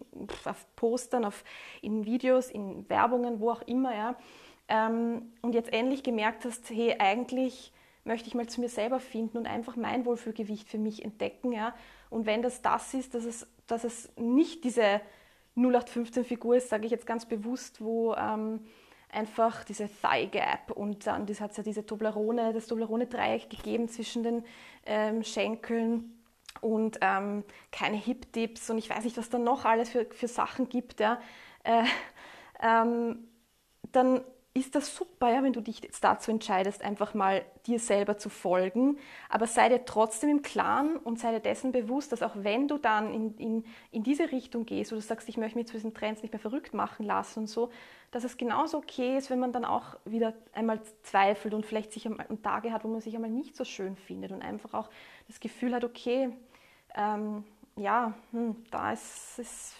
auf 0.43 0.65
Postern, 0.75 1.23
auf, 1.23 1.45
in 1.81 2.05
Videos, 2.05 2.49
in 2.49 2.89
Werbungen, 2.89 3.39
wo 3.39 3.51
auch 3.51 3.61
immer, 3.61 3.95
ja, 3.95 4.15
ähm, 4.67 5.31
und 5.41 5.55
jetzt 5.55 5.71
endlich 5.71 6.03
gemerkt 6.03 6.43
hast, 6.43 6.69
hey, 6.69 6.97
eigentlich 6.99 7.71
möchte 8.03 8.27
ich 8.27 8.35
mal 8.35 8.47
zu 8.47 8.59
mir 8.59 8.69
selber 8.69 8.99
finden 8.99 9.37
und 9.37 9.47
einfach 9.47 9.77
mein 9.77 10.05
Wohlfühlgewicht 10.05 10.67
für 10.67 10.79
mich 10.79 11.05
entdecken, 11.05 11.53
ja, 11.53 11.73
und 12.09 12.25
wenn 12.25 12.41
das 12.41 12.61
das 12.61 12.93
ist, 12.93 13.13
dass 13.13 13.23
es, 13.23 13.47
dass 13.67 13.85
es 13.85 14.11
nicht 14.17 14.65
diese 14.65 14.99
0815-Figur 15.57 16.57
ist, 16.57 16.69
sage 16.69 16.85
ich 16.85 16.91
jetzt 16.91 17.05
ganz 17.05 17.25
bewusst, 17.25 17.81
wo 17.81 18.13
ähm, 18.15 18.61
einfach 19.11 19.63
diese 19.63 19.89
Thigh 20.01 20.31
Gap 20.31 20.71
und 20.71 21.07
dann 21.07 21.25
das 21.25 21.39
hat 21.39 21.51
es 21.51 21.57
ja 21.57 21.63
diese 21.63 21.85
Toblerone, 21.85 22.53
das 22.53 22.67
Toblerone-Dreieck 22.67 23.49
gegeben 23.49 23.87
zwischen 23.87 24.23
den 24.23 24.43
ähm, 24.85 25.23
Schenkeln 25.23 26.21
und 26.61 26.97
ähm, 27.01 27.43
keine 27.71 27.97
Hip-Dips 27.97 28.69
und 28.69 28.77
ich 28.77 28.89
weiß 28.89 29.03
nicht, 29.03 29.17
was 29.17 29.29
da 29.29 29.37
noch 29.37 29.65
alles 29.65 29.89
für, 29.89 30.05
für 30.05 30.27
Sachen 30.27 30.69
gibt, 30.69 30.99
ja, 30.99 31.19
äh, 31.63 31.83
ähm, 32.61 33.27
dann 33.91 34.21
ist 34.57 34.73
das 34.73 34.95
super, 34.95 35.33
ja, 35.33 35.43
wenn 35.43 35.51
du 35.51 35.59
dich 35.59 35.81
jetzt 35.81 36.01
dazu 36.01 36.31
entscheidest, 36.31 36.81
einfach 36.81 37.13
mal 37.13 37.43
dir 37.67 37.77
selber 37.77 38.17
zu 38.17 38.29
folgen. 38.29 38.97
Aber 39.29 39.47
sei 39.47 39.67
dir 39.67 39.83
trotzdem 39.83 40.29
im 40.29 40.41
Klaren 40.43 40.95
und 40.95 41.19
sei 41.19 41.33
dir 41.33 41.41
dessen 41.41 41.73
bewusst, 41.73 42.13
dass 42.13 42.23
auch 42.23 42.31
wenn 42.35 42.69
du 42.69 42.77
dann 42.77 43.13
in, 43.13 43.37
in, 43.37 43.65
in 43.91 44.03
diese 44.03 44.31
Richtung 44.31 44.65
gehst, 44.65 44.93
wo 44.93 44.95
du 44.95 45.01
sagst, 45.01 45.27
ich 45.27 45.35
möchte 45.35 45.57
mich 45.57 45.67
zu 45.67 45.73
diesen 45.73 45.93
Trends 45.93 46.21
nicht 46.21 46.31
mehr 46.31 46.39
verrückt 46.39 46.73
machen 46.73 47.05
lassen 47.05 47.39
und 47.39 47.47
so, 47.47 47.69
dass 48.11 48.23
es 48.23 48.37
genauso 48.37 48.77
okay 48.77 49.17
ist, 49.17 49.29
wenn 49.29 49.39
man 49.39 49.51
dann 49.51 49.65
auch 49.65 49.97
wieder 50.05 50.33
einmal 50.53 50.79
zweifelt 51.03 51.53
und 51.53 51.65
vielleicht 51.65 51.91
sich 51.91 52.05
einmal 52.05 52.25
Tage 52.41 52.71
hat, 52.71 52.85
wo 52.85 52.87
man 52.87 53.01
sich 53.01 53.13
einmal 53.13 53.29
nicht 53.29 53.57
so 53.57 53.65
schön 53.65 53.97
findet 53.97 54.31
und 54.31 54.41
einfach 54.41 54.73
auch 54.73 54.89
das 55.27 55.41
Gefühl 55.41 55.75
hat, 55.75 55.83
okay, 55.83 56.29
ähm, 56.95 57.43
ja, 57.75 58.13
hm, 58.31 58.55
da 58.71 58.93
ist 58.93 59.37
es, 59.37 59.75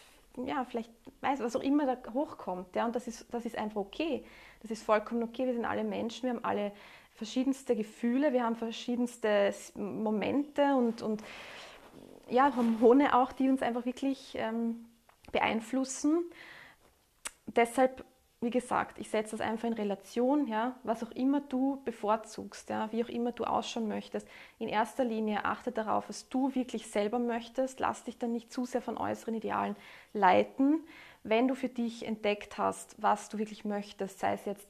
ja, 0.46 0.66
vielleicht 0.66 0.92
weiß, 1.22 1.40
was 1.40 1.56
auch 1.56 1.62
immer 1.62 1.86
da 1.86 2.14
hochkommt, 2.14 2.76
ja, 2.76 2.86
und 2.86 2.94
das 2.94 3.08
ist, 3.08 3.26
das 3.32 3.46
ist 3.46 3.58
einfach 3.58 3.80
okay. 3.80 4.26
Das 4.68 4.80
ist 4.80 4.84
vollkommen 4.84 5.22
okay, 5.22 5.46
wir 5.46 5.54
sind 5.54 5.66
alle 5.66 5.84
Menschen, 5.84 6.24
wir 6.24 6.32
haben 6.32 6.44
alle 6.44 6.72
verschiedenste 7.14 7.76
Gefühle, 7.76 8.34
wir 8.34 8.44
haben 8.44 8.56
verschiedenste 8.56 9.54
Momente 9.76 10.76
und, 10.76 11.04
und 11.04 11.24
ja, 12.30 12.52
Hormone 12.56 13.16
auch, 13.16 13.32
die 13.32 13.48
uns 13.48 13.62
einfach 13.62 13.86
wirklich 13.86 14.34
ähm, 14.36 14.86
beeinflussen. 15.32 16.24
Deshalb 17.46 18.04
wie 18.46 18.52
gesagt, 18.52 19.00
ich 19.00 19.10
setze 19.10 19.32
das 19.32 19.42
einfach 19.42 19.68
in 19.68 19.74
Relation, 19.74 20.48
ja, 20.48 20.76
was 20.84 21.04
auch 21.04 21.12
immer 21.12 21.42
du 21.42 21.82
bevorzugst, 21.84 22.70
ja, 22.70 22.92
wie 22.92 23.04
auch 23.04 23.10
immer 23.10 23.32
du 23.32 23.44
ausschauen 23.44 23.88
möchtest. 23.88 24.28
In 24.60 24.68
erster 24.68 25.04
Linie 25.04 25.46
achte 25.46 25.72
darauf, 25.72 26.10
was 26.10 26.30
du 26.30 26.54
wirklich 26.54 26.88
selber 26.88 27.18
möchtest. 27.18 27.80
Lass 27.80 28.04
dich 28.04 28.18
dann 28.20 28.34
nicht 28.34 28.54
zu 28.54 28.66
sehr 28.66 28.82
von 28.82 28.98
äußeren 28.98 29.34
Idealen 29.34 29.76
leiten. 30.14 30.84
Wenn 31.28 31.48
du 31.48 31.56
für 31.56 31.70
dich 31.70 32.06
entdeckt 32.06 32.60
hast, 32.60 32.96
was 33.02 33.30
du 33.30 33.40
wirklich 33.40 33.66
möchtest, 33.66 34.20
sei 34.20 34.34
es 34.34 34.46
jetzt, 34.46 34.68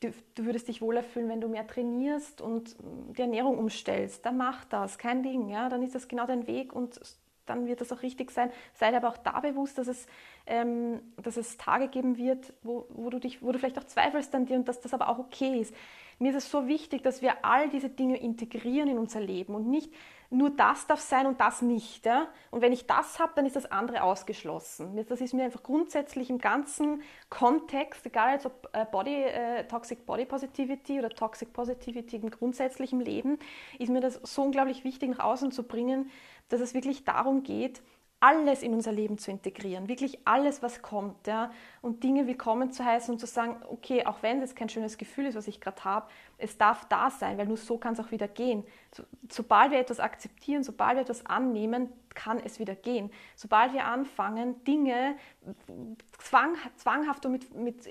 du, 0.00 0.10
du 0.34 0.46
würdest 0.46 0.68
dich 0.68 0.80
wohler 0.80 1.02
fühlen, 1.02 1.28
wenn 1.28 1.42
du 1.42 1.48
mehr 1.48 1.66
trainierst 1.66 2.40
und 2.40 2.76
die 2.80 3.20
Ernährung 3.20 3.58
umstellst, 3.58 4.24
dann 4.24 4.38
mach 4.38 4.64
das, 4.64 4.96
kein 4.96 5.22
Ding, 5.22 5.50
ja, 5.50 5.68
dann 5.68 5.82
ist 5.82 5.94
das 5.94 6.08
genau 6.08 6.26
dein 6.26 6.46
Weg 6.46 6.72
und 6.72 6.98
dann 7.46 7.66
wird 7.66 7.80
das 7.80 7.92
auch 7.92 8.02
richtig 8.02 8.30
sein. 8.30 8.50
Sei 8.74 8.90
dir 8.90 8.98
aber 8.98 9.08
auch 9.08 9.16
da 9.16 9.40
bewusst, 9.40 9.78
dass 9.78 9.88
es, 9.88 10.06
ähm, 10.46 11.00
dass 11.16 11.36
es 11.36 11.56
Tage 11.56 11.88
geben 11.88 12.16
wird, 12.16 12.52
wo, 12.62 12.86
wo, 12.90 13.10
du 13.10 13.18
dich, 13.18 13.42
wo 13.42 13.52
du 13.52 13.58
vielleicht 13.58 13.78
auch 13.78 13.84
zweifelst 13.84 14.34
an 14.34 14.46
dir 14.46 14.56
und 14.56 14.68
dass 14.68 14.80
das 14.80 14.94
aber 14.94 15.08
auch 15.08 15.18
okay 15.18 15.60
ist. 15.60 15.74
Mir 16.18 16.30
ist 16.30 16.36
es 16.36 16.50
so 16.50 16.66
wichtig, 16.66 17.02
dass 17.02 17.20
wir 17.20 17.44
all 17.44 17.68
diese 17.68 17.90
Dinge 17.90 18.16
integrieren 18.18 18.88
in 18.88 18.98
unser 18.98 19.20
Leben 19.20 19.54
und 19.54 19.68
nicht 19.68 19.92
nur 20.30 20.50
das 20.50 20.86
darf 20.86 21.00
sein 21.00 21.26
und 21.26 21.40
das 21.40 21.62
nicht. 21.62 22.06
Ja? 22.06 22.28
Und 22.50 22.60
wenn 22.60 22.72
ich 22.72 22.86
das 22.86 23.18
habe, 23.18 23.32
dann 23.36 23.46
ist 23.46 23.56
das 23.56 23.70
andere 23.70 24.02
ausgeschlossen. 24.02 25.04
Das 25.08 25.20
ist 25.20 25.34
mir 25.34 25.44
einfach 25.44 25.62
grundsätzlich 25.62 26.30
im 26.30 26.38
ganzen 26.38 27.02
Kontext, 27.28 28.04
egal 28.06 28.32
jetzt 28.32 28.46
ob 28.46 28.68
äh, 28.72 28.84
Body, 28.90 29.22
äh, 29.22 29.64
Toxic 29.68 30.06
Body 30.06 30.24
Positivity 30.24 30.98
oder 30.98 31.10
Toxic 31.10 31.52
Positivity 31.52 32.16
im 32.16 32.30
grundsätzlichen 32.30 33.00
Leben, 33.00 33.38
ist 33.78 33.90
mir 33.90 34.00
das 34.00 34.20
so 34.22 34.42
unglaublich 34.42 34.84
wichtig 34.84 35.10
nach 35.10 35.24
außen 35.24 35.52
zu 35.52 35.62
bringen, 35.62 36.10
dass 36.48 36.60
es 36.60 36.74
wirklich 36.74 37.04
darum 37.04 37.42
geht, 37.42 37.82
alles 38.18 38.62
in 38.62 38.72
unser 38.72 38.92
Leben 38.92 39.18
zu 39.18 39.30
integrieren, 39.30 39.88
wirklich 39.88 40.20
alles, 40.24 40.62
was 40.62 40.80
kommt, 40.80 41.26
ja, 41.26 41.50
und 41.82 42.02
Dinge 42.02 42.26
willkommen 42.26 42.72
zu 42.72 42.82
heißen 42.82 43.12
und 43.12 43.18
zu 43.18 43.26
sagen, 43.26 43.56
okay, 43.68 44.06
auch 44.06 44.22
wenn 44.22 44.40
es 44.40 44.54
kein 44.54 44.70
schönes 44.70 44.96
Gefühl 44.96 45.26
ist, 45.26 45.34
was 45.34 45.46
ich 45.48 45.60
gerade 45.60 45.84
habe, 45.84 46.08
es 46.38 46.56
darf 46.56 46.86
da 46.88 47.10
sein, 47.10 47.36
weil 47.36 47.46
nur 47.46 47.58
so 47.58 47.76
kann 47.76 47.92
es 47.92 48.00
auch 48.00 48.10
wieder 48.10 48.26
gehen. 48.26 48.64
So, 48.92 49.04
sobald 49.30 49.70
wir 49.70 49.78
etwas 49.78 50.00
akzeptieren, 50.00 50.64
sobald 50.64 50.94
wir 50.94 51.02
etwas 51.02 51.26
annehmen, 51.26 51.92
kann 52.14 52.40
es 52.40 52.58
wieder 52.58 52.74
gehen. 52.74 53.10
Sobald 53.34 53.74
wir 53.74 53.84
anfangen, 53.84 54.64
Dinge 54.64 55.16
zwang, 56.18 56.56
zwanghaft 56.76 57.26
und 57.26 57.32
mit, 57.32 57.54
mit, 57.54 57.86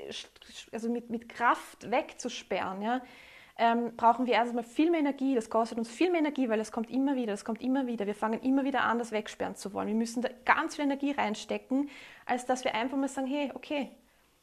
also 0.71 0.89
mit, 0.89 1.12
mit 1.12 1.29
Kraft 1.29 1.91
wegzusperren, 1.91 2.81
ja, 2.81 3.01
ähm, 3.57 3.95
brauchen 3.95 4.25
wir 4.25 4.33
erstmal 4.33 4.63
viel 4.63 4.91
mehr 4.91 5.00
Energie. 5.00 5.35
Das 5.35 5.50
kostet 5.50 5.77
uns 5.77 5.89
viel 5.89 6.12
mehr 6.12 6.19
Energie, 6.19 6.50
weil 6.50 6.59
es 6.59 6.71
kommt 6.71 6.91
immer 6.91 7.15
wieder, 7.15 7.33
es 7.33 7.45
kommt 7.45 7.62
immer 7.62 7.88
wieder. 7.88 8.05
Wir 8.05 8.15
fangen 8.15 8.41
immer 8.41 8.65
wieder 8.65 8.81
an, 8.81 9.00
das 9.00 9.12
wegsperren 9.12 9.55
zu 9.55 9.74
wollen. 9.74 9.88
Wir 9.88 9.95
müssen 9.95 10.21
da 10.21 10.29
ganz 10.43 10.75
viel 10.75 10.85
Energie 10.85 11.12
reinstecken, 11.12 11.89
als 12.25 12.45
dass 12.45 12.63
wir 12.63 12.75
einfach 12.75 12.97
mal 12.97 13.07
sagen, 13.07 13.27
hey, 13.27 13.51
okay, 13.53 13.91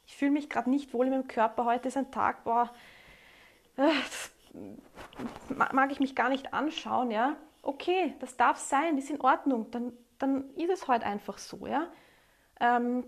ich 0.06 0.16
fühle 0.16 0.30
mich 0.30 0.48
gerade 0.48 0.70
nicht 0.70 0.94
wohl 0.94 1.06
in 1.06 1.12
meinem 1.12 1.28
Körper, 1.28 1.64
heute 1.64 1.88
ist 1.88 1.96
ein 1.96 2.10
Tag, 2.10 2.44
boah, 2.44 2.70
äh, 3.76 3.90
mag 5.48 5.92
ich 5.92 6.00
mich 6.00 6.14
gar 6.14 6.28
nicht 6.28 6.52
anschauen, 6.52 7.10
ja. 7.10 7.36
Okay, 7.62 8.14
das 8.18 8.36
darf 8.36 8.58
sein, 8.58 8.98
ist 8.98 9.10
in 9.10 9.20
Ordnung, 9.20 9.70
dann, 9.70 9.92
dann 10.18 10.50
ist 10.54 10.70
es 10.70 10.88
heute 10.88 11.06
einfach 11.06 11.38
so, 11.38 11.66
ja. 11.66 11.86
Ähm, 12.60 13.04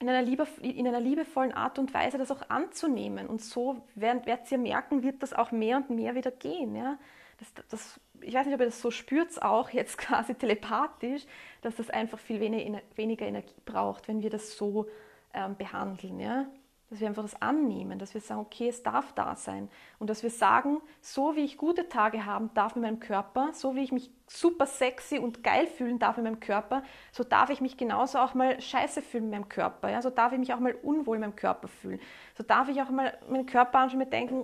in 0.00 0.08
einer, 0.08 0.22
liebe, 0.22 0.46
in 0.62 0.86
einer 0.86 1.00
liebevollen 1.00 1.52
Art 1.52 1.78
und 1.78 1.92
Weise 1.92 2.18
das 2.18 2.30
auch 2.30 2.48
anzunehmen. 2.48 3.26
Und 3.26 3.42
so 3.42 3.82
werdet, 3.94 4.26
werdet 4.26 4.50
ihr 4.52 4.58
merken, 4.58 5.02
wird 5.02 5.22
das 5.22 5.32
auch 5.32 5.50
mehr 5.50 5.76
und 5.78 5.90
mehr 5.90 6.14
wieder 6.14 6.30
gehen. 6.30 6.76
Ja? 6.76 6.98
Das, 7.38 7.52
das 7.68 8.00
ich 8.20 8.34
weiß 8.34 8.46
nicht, 8.46 8.54
ob 8.54 8.60
ihr 8.60 8.66
das 8.66 8.80
so 8.80 8.90
spürt, 8.90 9.40
auch 9.42 9.70
jetzt 9.70 9.98
quasi 9.98 10.34
telepathisch, 10.34 11.24
dass 11.62 11.76
das 11.76 11.90
einfach 11.90 12.18
viel 12.18 12.40
weniger 12.40 13.26
Energie 13.26 13.60
braucht, 13.64 14.08
wenn 14.08 14.22
wir 14.22 14.30
das 14.30 14.56
so 14.56 14.86
ähm, 15.34 15.56
behandeln. 15.56 16.20
Ja? 16.20 16.46
Dass 16.90 17.00
wir 17.00 17.08
einfach 17.08 17.22
das 17.22 17.40
annehmen, 17.42 17.98
dass 17.98 18.14
wir 18.14 18.20
sagen, 18.22 18.40
okay, 18.40 18.68
es 18.68 18.82
darf 18.82 19.12
da 19.12 19.36
sein. 19.36 19.68
Und 19.98 20.08
dass 20.08 20.22
wir 20.22 20.30
sagen, 20.30 20.80
so 21.02 21.36
wie 21.36 21.44
ich 21.44 21.58
gute 21.58 21.88
Tage 21.88 22.24
haben 22.24 22.52
darf 22.54 22.76
in 22.76 22.82
meinem 22.82 22.98
Körper, 22.98 23.50
so 23.52 23.74
wie 23.74 23.82
ich 23.82 23.92
mich 23.92 24.10
super 24.26 24.64
sexy 24.64 25.18
und 25.18 25.44
geil 25.44 25.66
fühlen 25.66 25.98
darf 25.98 26.16
in 26.16 26.24
meinem 26.24 26.40
Körper, 26.40 26.82
so 27.12 27.24
darf 27.24 27.50
ich 27.50 27.60
mich 27.60 27.76
genauso 27.76 28.18
auch 28.18 28.32
mal 28.32 28.58
scheiße 28.58 29.02
fühlen 29.02 29.24
in 29.24 29.30
meinem 29.30 29.48
Körper. 29.50 29.90
Ja? 29.90 30.00
So 30.00 30.08
darf 30.08 30.32
ich 30.32 30.38
mich 30.38 30.54
auch 30.54 30.60
mal 30.60 30.74
unwohl 30.74 31.16
in 31.16 31.20
meinem 31.20 31.36
Körper 31.36 31.68
fühlen. 31.68 32.00
So 32.36 32.42
darf 32.42 32.68
ich 32.68 32.80
auch 32.80 32.88
mal 32.88 33.18
meinen 33.28 33.46
Körper 33.46 33.80
anschauen 33.80 34.02
und 34.02 34.12
denken, 34.12 34.42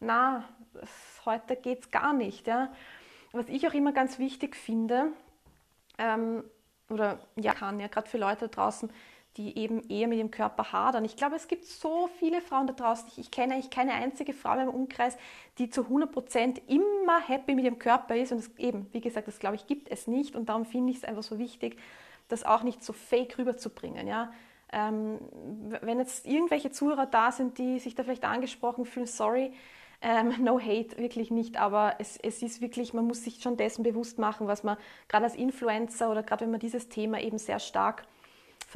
na, 0.00 0.44
heute 1.26 1.56
geht 1.56 1.80
es 1.80 1.90
gar 1.90 2.14
nicht. 2.14 2.46
Ja? 2.46 2.72
Was 3.32 3.48
ich 3.48 3.68
auch 3.68 3.74
immer 3.74 3.92
ganz 3.92 4.18
wichtig 4.18 4.56
finde, 4.56 5.12
ähm, 5.98 6.44
oder 6.88 7.18
ja, 7.36 7.52
kann 7.52 7.80
ja 7.80 7.88
gerade 7.88 8.08
für 8.08 8.18
Leute 8.18 8.48
draußen, 8.48 8.90
die 9.36 9.58
eben 9.58 9.88
eher 9.88 10.08
mit 10.08 10.18
dem 10.18 10.30
Körper 10.30 10.72
hadern. 10.72 11.04
Ich 11.04 11.16
glaube, 11.16 11.36
es 11.36 11.48
gibt 11.48 11.64
so 11.64 12.08
viele 12.18 12.40
Frauen 12.40 12.66
da 12.66 12.72
draußen. 12.72 13.08
Ich, 13.08 13.18
ich 13.18 13.30
kenne 13.30 13.54
eigentlich 13.54 13.70
keine 13.70 13.92
einzige 13.92 14.32
Frau 14.32 14.52
in 14.52 14.58
meinem 14.58 14.70
Umkreis, 14.70 15.16
die 15.58 15.68
zu 15.68 15.82
100 15.82 16.10
Prozent 16.10 16.62
immer 16.68 17.20
happy 17.20 17.54
mit 17.54 17.66
dem 17.66 17.78
Körper 17.78 18.16
ist. 18.16 18.32
Und 18.32 18.38
das, 18.38 18.50
eben, 18.58 18.86
wie 18.92 19.00
gesagt, 19.00 19.28
das 19.28 19.38
glaube 19.38 19.56
ich, 19.56 19.66
gibt 19.66 19.90
es 19.90 20.06
nicht. 20.06 20.36
Und 20.36 20.48
darum 20.48 20.64
finde 20.64 20.90
ich 20.90 20.98
es 20.98 21.04
einfach 21.04 21.22
so 21.22 21.38
wichtig, 21.38 21.78
das 22.28 22.44
auch 22.44 22.62
nicht 22.62 22.82
so 22.82 22.92
fake 22.92 23.38
rüberzubringen. 23.38 24.06
Ja? 24.06 24.32
Ähm, 24.72 25.18
wenn 25.82 25.98
jetzt 25.98 26.26
irgendwelche 26.26 26.70
Zuhörer 26.70 27.06
da 27.06 27.30
sind, 27.30 27.58
die 27.58 27.78
sich 27.78 27.94
da 27.94 28.04
vielleicht 28.04 28.24
angesprochen 28.24 28.84
fühlen, 28.84 29.06
sorry, 29.06 29.52
ähm, 30.02 30.32
no 30.42 30.60
hate, 30.60 30.98
wirklich 30.98 31.30
nicht, 31.30 31.56
aber 31.56 31.94
es, 31.98 32.18
es 32.18 32.42
ist 32.42 32.60
wirklich, 32.60 32.92
man 32.92 33.06
muss 33.06 33.24
sich 33.24 33.42
schon 33.42 33.56
dessen 33.56 33.82
bewusst 33.82 34.18
machen, 34.18 34.46
was 34.46 34.62
man 34.62 34.76
gerade 35.08 35.24
als 35.24 35.34
Influencer 35.34 36.10
oder 36.10 36.22
gerade 36.22 36.44
wenn 36.44 36.50
man 36.50 36.60
dieses 36.60 36.88
Thema 36.88 37.20
eben 37.20 37.38
sehr 37.38 37.58
stark 37.58 38.04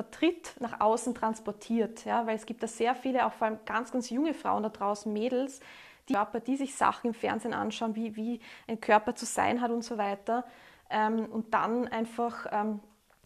vertritt, 0.00 0.54
nach 0.60 0.80
außen 0.80 1.14
transportiert. 1.14 2.06
Ja? 2.06 2.26
Weil 2.26 2.36
es 2.36 2.46
gibt 2.46 2.62
da 2.62 2.66
sehr 2.66 2.94
viele, 2.94 3.26
auch 3.26 3.32
vor 3.34 3.48
allem 3.48 3.58
ganz, 3.66 3.92
ganz 3.92 4.08
junge 4.08 4.32
Frauen 4.32 4.62
da 4.62 4.70
draußen, 4.70 5.12
Mädels, 5.12 5.60
die 6.08 6.14
Körper, 6.14 6.40
die 6.40 6.56
sich 6.56 6.74
Sachen 6.74 7.08
im 7.08 7.14
Fernsehen 7.14 7.52
anschauen, 7.52 7.94
wie, 7.94 8.16
wie 8.16 8.40
ein 8.66 8.80
Körper 8.80 9.14
zu 9.14 9.26
sein 9.26 9.60
hat 9.60 9.70
und 9.70 9.84
so 9.84 9.98
weiter. 9.98 10.44
Ähm, 10.88 11.26
und 11.26 11.52
dann 11.52 11.86
einfach 11.86 12.46
ähm, 12.50 12.80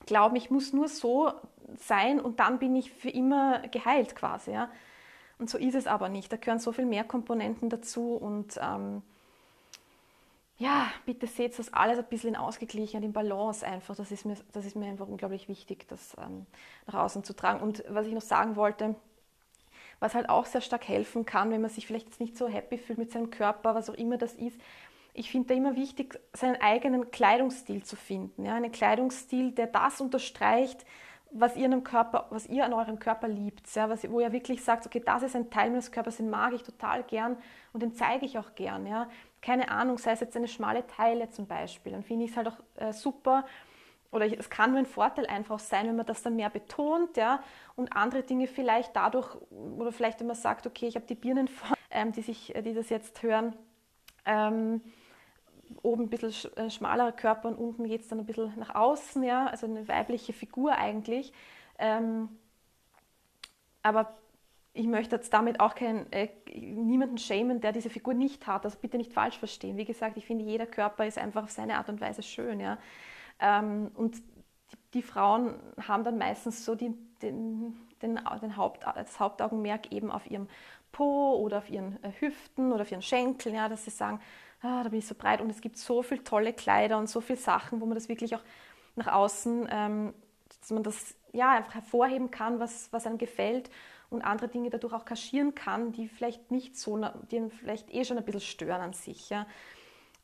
glauben, 0.05 0.35
ich 0.35 0.51
muss 0.51 0.73
nur 0.73 0.89
so 0.89 1.33
sein 1.77 2.21
und 2.21 2.41
dann 2.41 2.59
bin 2.59 2.75
ich 2.75 2.91
für 2.91 3.11
immer 3.11 3.61
geheilt 3.69 4.17
quasi. 4.17 4.51
Ja? 4.51 4.69
Und 5.39 5.49
so 5.49 5.59
ist 5.59 5.77
es 5.77 5.87
aber 5.87 6.09
nicht. 6.09 6.33
Da 6.33 6.37
gehören 6.37 6.59
so 6.59 6.73
viel 6.73 6.87
mehr 6.87 7.05
Komponenten 7.05 7.71
dazu 7.71 8.17
und 8.17 8.59
ähm, 8.61 9.03
ja, 10.57 10.87
bitte 11.05 11.27
seht 11.27 11.59
das 11.59 11.73
alles 11.73 11.99
ein 11.99 12.05
bisschen 12.05 12.37
Ausgeglichen 12.37 13.03
in 13.03 13.13
Balance 13.13 13.67
einfach. 13.67 13.97
Das 13.97 14.13
ist 14.13 14.25
mir, 14.25 14.37
das 14.53 14.65
ist 14.65 14.77
mir 14.77 14.87
einfach 14.87 15.09
unglaublich 15.09 15.49
wichtig, 15.49 15.89
das 15.89 16.17
ähm, 16.19 16.47
nach 16.87 16.95
außen 16.95 17.25
zu 17.25 17.35
tragen. 17.35 17.61
Und 17.61 17.85
was 17.89 18.07
ich 18.07 18.13
noch 18.13 18.23
sagen 18.23 18.55
wollte, 18.55 18.95
was 19.99 20.15
halt 20.15 20.29
auch 20.29 20.47
sehr 20.47 20.61
stark 20.61 20.87
helfen 20.87 21.25
kann, 21.25 21.51
wenn 21.51 21.61
man 21.61 21.71
sich 21.71 21.87
vielleicht 21.87 22.07
jetzt 22.07 22.21
nicht 22.21 22.37
so 22.37 22.47
happy 22.47 22.79
fühlt 22.79 22.99
mit 22.99 23.11
seinem 23.11 23.31
Körper, 23.31 23.75
was 23.75 23.91
auch 23.91 23.95
immer 23.95 24.17
das 24.17 24.35
ist, 24.35 24.61
ich 25.15 25.31
finde 25.31 25.49
da 25.49 25.55
immer 25.55 25.77
wichtig, 25.77 26.21
seinen 26.33 26.61
eigenen 26.61 27.11
Kleidungsstil 27.11 27.85
zu 27.85 27.97
finden. 27.97 28.45
Ja? 28.45 28.55
Einen 28.55 28.73
Kleidungsstil, 28.73 29.53
der 29.53 29.69
das 29.69 30.01
unterstreicht, 30.01 30.85
was 31.31 31.57
ihr, 31.57 31.69
Körper, 31.81 32.27
was 32.31 32.47
ihr 32.47 32.65
an 32.65 32.73
eurem 32.73 32.99
Körper 32.99 33.29
liebt, 33.29 33.73
ja? 33.75 33.89
was, 33.89 34.09
wo 34.11 34.21
ihr 34.21 34.33
wirklich 34.33 34.63
sagt, 34.63 34.87
okay, 34.87 35.03
das 35.05 35.23
ist 35.23 35.35
ein 35.35 35.51
Teil 35.51 35.71
meines 35.71 35.91
Körpers, 35.91 36.19
den 36.19 36.31
mag 36.31 36.53
ich 36.53 36.63
total 36.63 37.03
gern 37.05 37.37
und 37.73 37.83
den 37.83 37.95
zeige 37.95 38.27
ich 38.27 38.39
auch 38.39 38.55
gern. 38.57 38.87
Ja? 38.87 39.09
Keine 39.45 39.71
Ahnung, 39.71 39.99
sei 39.99 40.13
es 40.13 40.21
jetzt 40.21 40.37
eine 40.37 40.49
schmale 40.49 40.87
Teile 40.87 41.29
zum 41.31 41.47
Beispiel, 41.47 41.93
dann 41.93 42.03
finde 42.03 42.25
ich 42.25 42.31
es 42.31 42.37
halt 42.37 42.49
auch 42.49 42.59
äh, 42.77 42.93
super. 42.93 43.45
Oder 44.11 44.27
es 44.27 44.49
kann 44.49 44.71
nur 44.71 44.79
ein 44.79 44.87
Vorteil 44.87 45.27
einfach 45.27 45.59
sein, 45.59 45.89
wenn 45.89 45.97
man 45.97 46.07
das 46.07 46.23
dann 46.23 46.37
mehr 46.37 46.49
betont, 46.49 47.17
ja, 47.17 47.43
und 47.77 47.95
andere 47.97 48.23
Dinge 48.23 48.47
vielleicht 48.47 48.97
dadurch, 48.97 49.37
oder 49.51 49.93
vielleicht 49.93 50.21
wenn 50.21 50.29
man 50.29 50.37
sagt, 50.37 50.67
okay, 50.67 50.87
ich 50.87 50.95
habe 50.95 51.05
die 51.07 51.17
Birnen 51.17 51.49
vor, 51.49 51.77
ähm, 51.91 52.13
die, 52.13 52.23
sich, 52.23 52.55
äh, 52.55 52.63
die 52.63 52.75
das 52.75 52.89
jetzt 52.89 53.23
hören, 53.23 53.55
ähm, 54.25 54.81
oben 55.83 56.05
ein 56.05 56.11
bisschen 56.11 56.33
sch 56.33 56.47
äh, 56.57 56.71
schmalerer 56.71 57.13
Körper 57.13 57.49
und 57.49 57.57
unten 57.57 57.85
geht 57.85 58.03
es 58.03 58.09
dann 58.09 58.21
ein 58.21 58.27
bisschen 58.27 58.53
nach 58.57 58.75
außen, 58.75 59.23
ja, 59.25 59.47
also 59.47 59.67
eine 59.67 59.87
weibliche 59.89 60.33
Figur 60.33 60.73
eigentlich. 60.73 61.33
Ähm, 61.79 62.29
aber 63.83 64.15
ich 64.77 64.89
möchte 64.89 65.15
jetzt 65.15 65.33
damit 65.33 65.61
auch 65.61 65.77
keinen, 65.77 66.13
äh, 66.13 66.29
niemanden 66.53 67.17
schämen, 67.17 67.61
der 67.61 67.71
diese 67.71 67.91
Figur 67.91 68.13
nicht 68.13 68.47
hat. 68.49 68.65
Also 68.65 68.77
bitte 68.81 68.97
nicht 68.97 69.13
falsch 69.13 69.39
verstehen. 69.39 69.77
Wie 69.77 69.85
gesagt, 69.85 70.17
ich 70.17 70.27
finde, 70.27 70.45
jeder 70.45 70.67
Körper 70.67 71.07
ist 71.07 71.17
einfach 71.17 71.45
auf 71.45 71.51
seine 71.51 71.79
Art 71.79 71.89
und 71.89 72.01
Weise 72.01 72.25
schön. 72.25 72.59
Ja? 72.59 72.79
Ähm, 73.39 73.93
und 73.95 74.17
die, 74.17 74.77
die, 74.95 75.03
Frauen 75.03 75.55
haben 75.87 76.03
dann 76.03 76.19
meistens 76.19 76.65
so 76.65 76.75
die, 76.75 76.93
den, 77.23 77.77
den, 78.03 78.19
den 78.43 78.57
Haupt, 78.57 78.85
das 78.85 79.21
Hauptaugenmerk 79.21 79.93
eben 79.93 80.11
auf 80.11 80.29
ihrem 80.29 80.49
Po 80.91 81.37
oder 81.37 81.59
auf 81.59 81.71
ihren 81.71 82.03
äh, 82.03 82.11
Hüften 82.19 82.73
oder 82.73 82.83
auf 82.83 82.91
ihren 82.91 83.03
Schenkeln, 83.03 83.55
ja, 83.55 83.69
dass 83.69 83.85
sie 83.85 83.91
sagen, 83.93 84.21
ah, 84.61 84.83
da 84.83 84.89
bin 84.89 84.99
ich 84.99 85.07
so 85.07 85.15
breit. 85.15 85.41
Und 85.41 85.51
es 85.51 85.61
gibt 85.61 85.77
so 85.77 86.03
viele 86.03 86.25
tolle 86.25 86.53
Kleider 86.53 86.99
und 86.99 87.09
so 87.09 87.21
viele 87.21 87.39
Sachen, 87.39 87.81
wo 87.81 87.87
man 87.87 87.95
das 87.95 88.09
wirklich 88.09 88.35
auch 88.35 88.43
nach 88.97 89.07
außen, 89.07 89.69
ähm, 89.71 90.15
dass 90.61 90.71
man 90.73 90.83
das 90.83 91.15
ja 91.33 91.53
einfach 91.53 91.75
hervorheben 91.75 92.33
kann, 92.33 92.59
was, 92.59 92.93
was 92.93 93.07
einem 93.07 93.19
gefällt 93.19 93.71
und 94.15 94.23
andere 94.23 94.49
Dinge 94.49 94.71
dadurch 94.71 94.93
auch 94.93 95.05
kaschieren 95.05 95.55
kann, 95.55 95.93
die 95.93 96.09
vielleicht 96.09 96.51
nicht 96.51 96.77
so, 96.77 96.99
die 97.31 97.49
vielleicht 97.51 97.93
eh 97.93 98.05
schon 98.05 98.19
ein 98.19 98.25
bisschen 98.25 98.41
stören 98.41 98.81
an 98.81 98.93
sich. 98.93 99.31
Ja. 99.31 99.47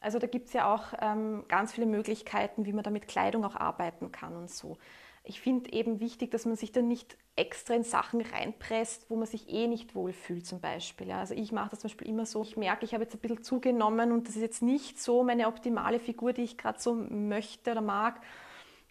Also 0.01 0.19
da 0.19 0.27
gibt 0.27 0.49
es 0.49 0.53
ja 0.55 0.73
auch 0.73 0.95
ähm, 1.01 1.45
ganz 1.49 1.73
viele 1.73 1.87
Möglichkeiten, 1.87 2.65
wie 2.65 2.73
man 2.73 2.85
da 2.85 2.91
mit 2.91 3.07
Kleidung 3.07 3.45
auch 3.45 3.57
arbeiten 3.57 4.13
kann 4.13 4.37
und 4.37 4.51
so. 4.51 4.79
Ich 5.23 5.41
finde 5.41 5.73
eben 5.73 6.01
wichtig, 6.01 6.31
dass 6.31 6.47
man 6.47 6.57
sich 6.57 6.73
dann 6.73 6.89
nicht 6.89 7.19
extra 7.37 7.75
in 7.75 7.85
Sachen 7.85 8.23
reinpresst, 8.23 9.11
wo 9.11 9.17
man 9.17 9.27
sich 9.27 9.51
eh 9.51 9.67
nicht 9.67 9.95
wohlfühlt 9.95 10.47
zum 10.47 10.61
Beispiel. 10.61 11.09
Ja. 11.09 11.19
Also 11.19 11.35
ich 11.35 11.53
mache 11.53 11.71
das 11.71 11.81
zum 11.81 11.89
Beispiel 11.89 12.09
immer 12.09 12.25
so, 12.25 12.43
ich 12.43 12.57
merke, 12.57 12.85
ich 12.85 12.95
habe 12.95 13.05
jetzt 13.05 13.15
ein 13.15 13.21
bisschen 13.21 13.43
zugenommen 13.43 14.13
und 14.13 14.27
das 14.29 14.37
ist 14.37 14.43
jetzt 14.43 14.63
nicht 14.63 15.01
so 15.01 15.23
meine 15.23 15.47
optimale 15.47 16.01
Figur, 16.01 16.33
die 16.33 16.43
ich 16.43 16.57
gerade 16.57 16.81
so 16.81 16.95
möchte 16.95 17.73
oder 17.73 17.83
mag. 17.83 18.21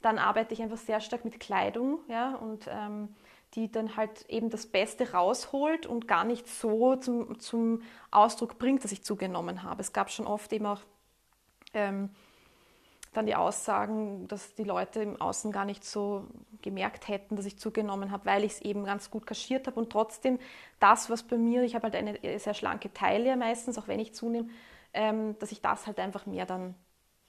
Dann 0.02 0.18
arbeite 0.18 0.54
ich 0.54 0.62
einfach 0.62 0.78
sehr 0.78 1.02
stark 1.02 1.26
mit 1.26 1.40
Kleidung 1.40 2.00
ja, 2.08 2.36
und 2.36 2.68
ähm, 2.70 3.10
die 3.56 3.72
dann 3.72 3.96
halt 3.96 4.26
eben 4.30 4.50
das 4.50 4.68
Beste 4.68 5.12
rausholt 5.12 5.86
und 5.86 6.08
gar 6.08 6.24
nicht 6.24 6.48
so 6.48 6.96
zum, 6.96 7.40
zum 7.40 7.82
Ausdruck 8.12 8.60
bringt, 8.60 8.84
dass 8.84 8.92
ich 8.92 9.04
zugenommen 9.04 9.64
habe. 9.64 9.82
Es 9.82 9.94
gab 9.94 10.12
schon 10.12 10.28
oft 10.28 10.54
eben 10.54 10.66
auch 10.68 10.82
ähm, 11.74 12.10
dann 13.14 13.26
die 13.26 13.36
Aussagen, 13.36 14.28
dass 14.28 14.54
die 14.54 14.64
Leute 14.64 15.02
im 15.02 15.20
Außen 15.20 15.52
gar 15.52 15.66
nicht 15.66 15.84
so 15.84 16.28
gemerkt 16.62 17.08
hätten, 17.08 17.36
dass 17.36 17.46
ich 17.46 17.58
zugenommen 17.58 18.12
habe, 18.12 18.26
weil 18.26 18.44
ich 18.44 18.54
es 18.54 18.62
eben 18.62 18.84
ganz 18.86 19.10
gut 19.10 19.26
kaschiert 19.26 19.66
habe 19.66 19.80
und 19.80 19.92
trotzdem 19.92 20.38
das, 20.80 21.10
was 21.10 21.24
bei 21.24 21.38
mir, 21.38 21.64
ich 21.64 21.74
habe 21.74 21.86
halt 21.86 21.96
eine 21.96 22.40
sehr 22.40 22.54
schlanke 22.54 22.94
Taille 22.94 23.36
meistens, 23.36 23.80
auch 23.80 23.88
wenn 23.88 24.00
ich 24.00 24.14
zunehme, 24.14 24.50
ähm, 24.94 25.38
dass 25.40 25.52
ich 25.52 25.62
das 25.62 25.88
halt 25.88 26.00
einfach 26.00 26.28
mehr 26.28 26.46
dann 26.46 26.76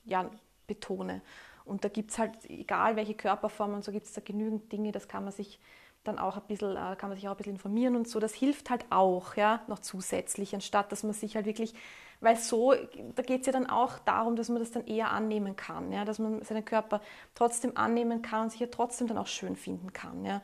ja, 0.04 0.30
betone. 0.66 1.22
Und 1.64 1.85
da 1.85 1.88
gibt 1.88 2.11
es 2.11 2.18
halt, 2.18 2.33
egal 2.48 2.96
welche 2.96 3.14
Körperform 3.14 3.74
und 3.74 3.85
so, 3.85 3.92
gibt 3.92 4.06
es 4.06 4.12
da 4.12 4.20
genügend 4.20 4.70
Dinge, 4.72 4.92
das 4.92 5.09
kann 5.09 5.24
man 5.24 5.33
sich 5.33 5.61
dann 6.05 6.19
auch 6.19 6.37
ein 6.37 6.43
bisschen, 6.49 6.77
äh, 6.77 6.97
kann 6.97 7.11
man 7.11 7.17
sich 7.17 7.29
auch 7.29 7.33
ein 7.33 7.37
bisschen 7.37 7.55
informieren 7.55 7.97
und 7.97 8.09
so. 8.09 8.21
Das 8.21 8.35
hilft 8.35 8.71
halt 8.71 8.85
auch, 8.91 9.37
ja, 9.37 9.63
noch 9.69 9.81
zusätzlich, 9.81 10.55
anstatt 10.55 10.93
dass 10.93 11.03
man 11.03 11.13
sich 11.13 11.37
halt 11.37 11.47
wirklich, 11.47 11.75
weil 12.21 12.37
so, 12.37 12.75
da 13.15 13.23
geht 13.23 13.41
es 13.41 13.47
ja 13.47 13.53
dann 13.53 13.69
auch 13.69 13.99
darum, 14.01 14.37
dass 14.37 14.49
man 14.49 14.59
das 14.59 14.71
dann 14.71 14.87
eher 14.87 15.11
annehmen 15.11 15.57
kann, 15.57 15.93
ja, 15.93 16.05
dass 16.05 16.19
man 16.19 16.43
seinen 16.43 16.65
Körper 16.65 17.01
trotzdem 17.35 17.77
annehmen 17.77 18.23
kann 18.23 18.45
und 18.45 18.51
sich 18.51 18.61
ja 18.61 18.69
trotzdem 18.69 19.09
dann 19.09 19.19
auch 19.19 19.27
schön 19.27 19.57
finden 19.57 19.93
kann, 19.93 20.25
ja. 20.25 20.43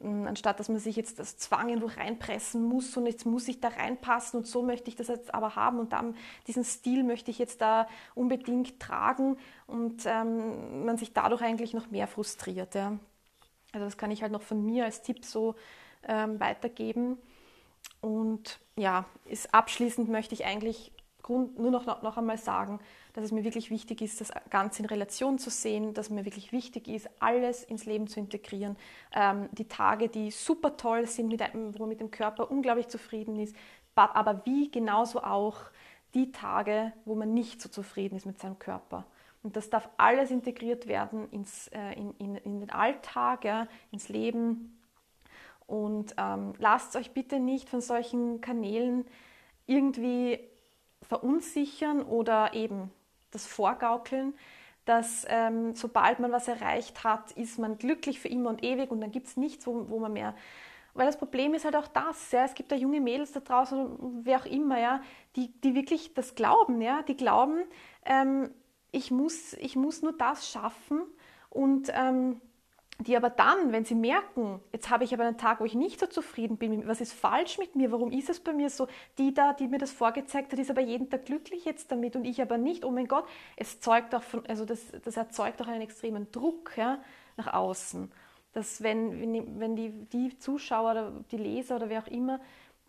Mm, 0.00 0.26
anstatt 0.28 0.60
dass 0.60 0.68
man 0.68 0.78
sich 0.78 0.94
jetzt 0.96 1.18
das 1.18 1.38
Zwang 1.38 1.70
irgendwo 1.70 1.88
reinpressen 1.88 2.62
muss 2.62 2.96
und 2.96 3.06
jetzt 3.06 3.26
muss 3.26 3.48
ich 3.48 3.60
da 3.60 3.68
reinpassen 3.68 4.38
und 4.40 4.46
so 4.46 4.62
möchte 4.62 4.88
ich 4.88 4.96
das 4.96 5.08
jetzt 5.08 5.34
aber 5.34 5.56
haben 5.56 5.78
und 5.80 5.92
dann 5.92 6.14
diesen 6.46 6.64
Stil 6.64 7.02
möchte 7.02 7.30
ich 7.30 7.38
jetzt 7.38 7.60
da 7.60 7.88
unbedingt 8.14 8.78
tragen 8.80 9.38
und 9.66 10.04
ähm, 10.06 10.84
man 10.84 10.96
sich 10.98 11.12
dadurch 11.14 11.42
eigentlich 11.42 11.74
noch 11.74 11.90
mehr 11.90 12.06
frustriert. 12.06 12.74
Ja. 12.76 12.98
Also 13.72 13.84
das 13.84 13.98
kann 13.98 14.10
ich 14.10 14.22
halt 14.22 14.32
noch 14.32 14.42
von 14.42 14.64
mir 14.64 14.84
als 14.84 15.02
Tipp 15.02 15.24
so 15.24 15.54
ähm, 16.06 16.40
weitergeben. 16.40 17.18
Und 18.00 18.60
ja, 18.76 19.04
ist, 19.24 19.52
abschließend 19.52 20.08
möchte 20.08 20.34
ich 20.34 20.44
eigentlich 20.44 20.92
Grund, 21.28 21.58
nur 21.58 21.70
noch, 21.70 22.02
noch 22.02 22.16
einmal 22.16 22.38
sagen, 22.38 22.80
dass 23.12 23.24
es 23.24 23.32
mir 23.32 23.44
wirklich 23.44 23.70
wichtig 23.70 24.00
ist, 24.00 24.18
das 24.20 24.32
Ganze 24.48 24.82
in 24.82 24.88
Relation 24.88 25.38
zu 25.38 25.50
sehen, 25.50 25.92
dass 25.92 26.08
mir 26.08 26.24
wirklich 26.24 26.52
wichtig 26.52 26.88
ist, 26.88 27.10
alles 27.18 27.64
ins 27.64 27.84
Leben 27.84 28.06
zu 28.06 28.18
integrieren. 28.18 28.76
Ähm, 29.14 29.50
die 29.52 29.68
Tage, 29.68 30.08
die 30.08 30.30
super 30.30 30.78
toll 30.78 31.06
sind, 31.06 31.28
mit 31.28 31.42
einem, 31.42 31.74
wo 31.74 31.80
man 31.80 31.90
mit 31.90 32.00
dem 32.00 32.10
Körper 32.10 32.50
unglaublich 32.50 32.88
zufrieden 32.88 33.38
ist, 33.38 33.54
aber 33.94 34.40
wie 34.46 34.70
genauso 34.70 35.22
auch 35.22 35.56
die 36.14 36.32
Tage, 36.32 36.94
wo 37.04 37.14
man 37.14 37.34
nicht 37.34 37.60
so 37.60 37.68
zufrieden 37.68 38.16
ist 38.16 38.24
mit 38.24 38.38
seinem 38.38 38.58
Körper. 38.58 39.04
Und 39.48 39.56
das 39.56 39.70
darf 39.70 39.88
alles 39.96 40.30
integriert 40.30 40.88
werden 40.88 41.26
ins, 41.30 41.68
äh, 41.68 41.94
in, 41.94 42.12
in, 42.18 42.36
in, 42.36 42.60
den 42.60 42.68
Alltag, 42.68 43.46
ja, 43.46 43.66
ins 43.90 44.10
Leben. 44.10 44.78
Und 45.66 46.14
ähm, 46.18 46.52
lasst 46.58 46.96
euch 46.96 47.12
bitte 47.12 47.40
nicht 47.40 47.70
von 47.70 47.80
solchen 47.80 48.42
Kanälen 48.42 49.06
irgendwie 49.64 50.38
verunsichern 51.00 52.02
oder 52.02 52.52
eben 52.52 52.90
das 53.30 53.46
Vorgaukeln, 53.46 54.34
dass 54.84 55.24
ähm, 55.30 55.74
sobald 55.74 56.18
man 56.18 56.30
was 56.30 56.46
erreicht 56.46 57.02
hat, 57.02 57.32
ist 57.32 57.58
man 57.58 57.78
glücklich 57.78 58.20
für 58.20 58.28
immer 58.28 58.50
und 58.50 58.62
ewig 58.62 58.90
und 58.90 59.00
dann 59.00 59.12
gibt 59.12 59.28
es 59.28 59.38
nichts, 59.38 59.66
wo, 59.66 59.88
wo 59.88 59.98
man 59.98 60.12
mehr 60.12 60.34
weil 60.98 61.06
das 61.06 61.16
Problem 61.16 61.54
ist 61.54 61.64
halt 61.64 61.76
auch 61.76 61.86
das, 61.86 62.32
ja, 62.32 62.44
es 62.44 62.54
gibt 62.54 62.72
da 62.72 62.76
junge 62.76 63.00
Mädels 63.00 63.30
da 63.30 63.38
draußen, 63.38 64.24
wer 64.24 64.40
auch 64.40 64.46
immer, 64.46 64.80
ja, 64.80 65.00
die, 65.36 65.52
die 65.60 65.76
wirklich 65.76 66.12
das 66.14 66.34
glauben, 66.34 66.80
ja, 66.80 67.02
die 67.02 67.16
glauben, 67.16 67.62
ähm, 68.04 68.50
ich, 68.90 69.10
muss, 69.10 69.54
ich 69.54 69.76
muss 69.76 70.02
nur 70.02 70.12
das 70.12 70.50
schaffen 70.50 71.02
und 71.50 71.90
ähm, 71.92 72.40
die 73.00 73.16
aber 73.16 73.30
dann, 73.30 73.70
wenn 73.70 73.84
sie 73.84 73.94
merken, 73.94 74.60
jetzt 74.72 74.90
habe 74.90 75.04
ich 75.04 75.14
aber 75.14 75.24
einen 75.24 75.38
Tag, 75.38 75.60
wo 75.60 75.64
ich 75.64 75.74
nicht 75.74 76.00
so 76.00 76.06
zufrieden 76.06 76.56
bin, 76.56 76.88
was 76.88 77.00
ist 77.00 77.12
falsch 77.12 77.56
mit 77.58 77.76
mir, 77.76 77.92
warum 77.92 78.10
ist 78.10 78.28
es 78.28 78.40
bei 78.40 78.52
mir 78.52 78.70
so, 78.70 78.88
die 79.18 79.32
da, 79.32 79.52
die 79.52 79.68
mir 79.68 79.78
das 79.78 79.92
vorgezeigt 79.92 80.50
hat, 80.50 80.58
ist 80.58 80.70
aber 80.70 80.80
jeden 80.80 81.08
Tag 81.08 81.26
glücklich 81.26 81.64
jetzt 81.64 81.92
damit 81.92 82.16
und 82.16 82.24
ich 82.24 82.42
aber 82.42 82.58
nicht, 82.58 82.84
oh 82.84 82.90
mein 82.90 83.06
Gott, 83.06 83.24
es 83.56 83.80
zeugt 83.80 84.14
auch 84.16 84.24
von, 84.24 84.44
also 84.46 84.64
das, 84.64 84.80
das 85.04 85.16
erzeugt 85.16 85.62
auch 85.62 85.68
einen 85.68 85.82
extremen 85.82 86.32
Druck 86.32 86.76
ja, 86.76 87.00
nach 87.36 87.52
außen, 87.52 88.10
dass 88.52 88.82
wenn, 88.82 89.60
wenn 89.60 89.76
die, 89.76 89.90
die 89.90 90.36
Zuschauer 90.38 90.90
oder 90.90 91.12
die 91.30 91.36
Leser 91.36 91.76
oder 91.76 91.90
wer 91.90 92.02
auch 92.02 92.08
immer 92.08 92.40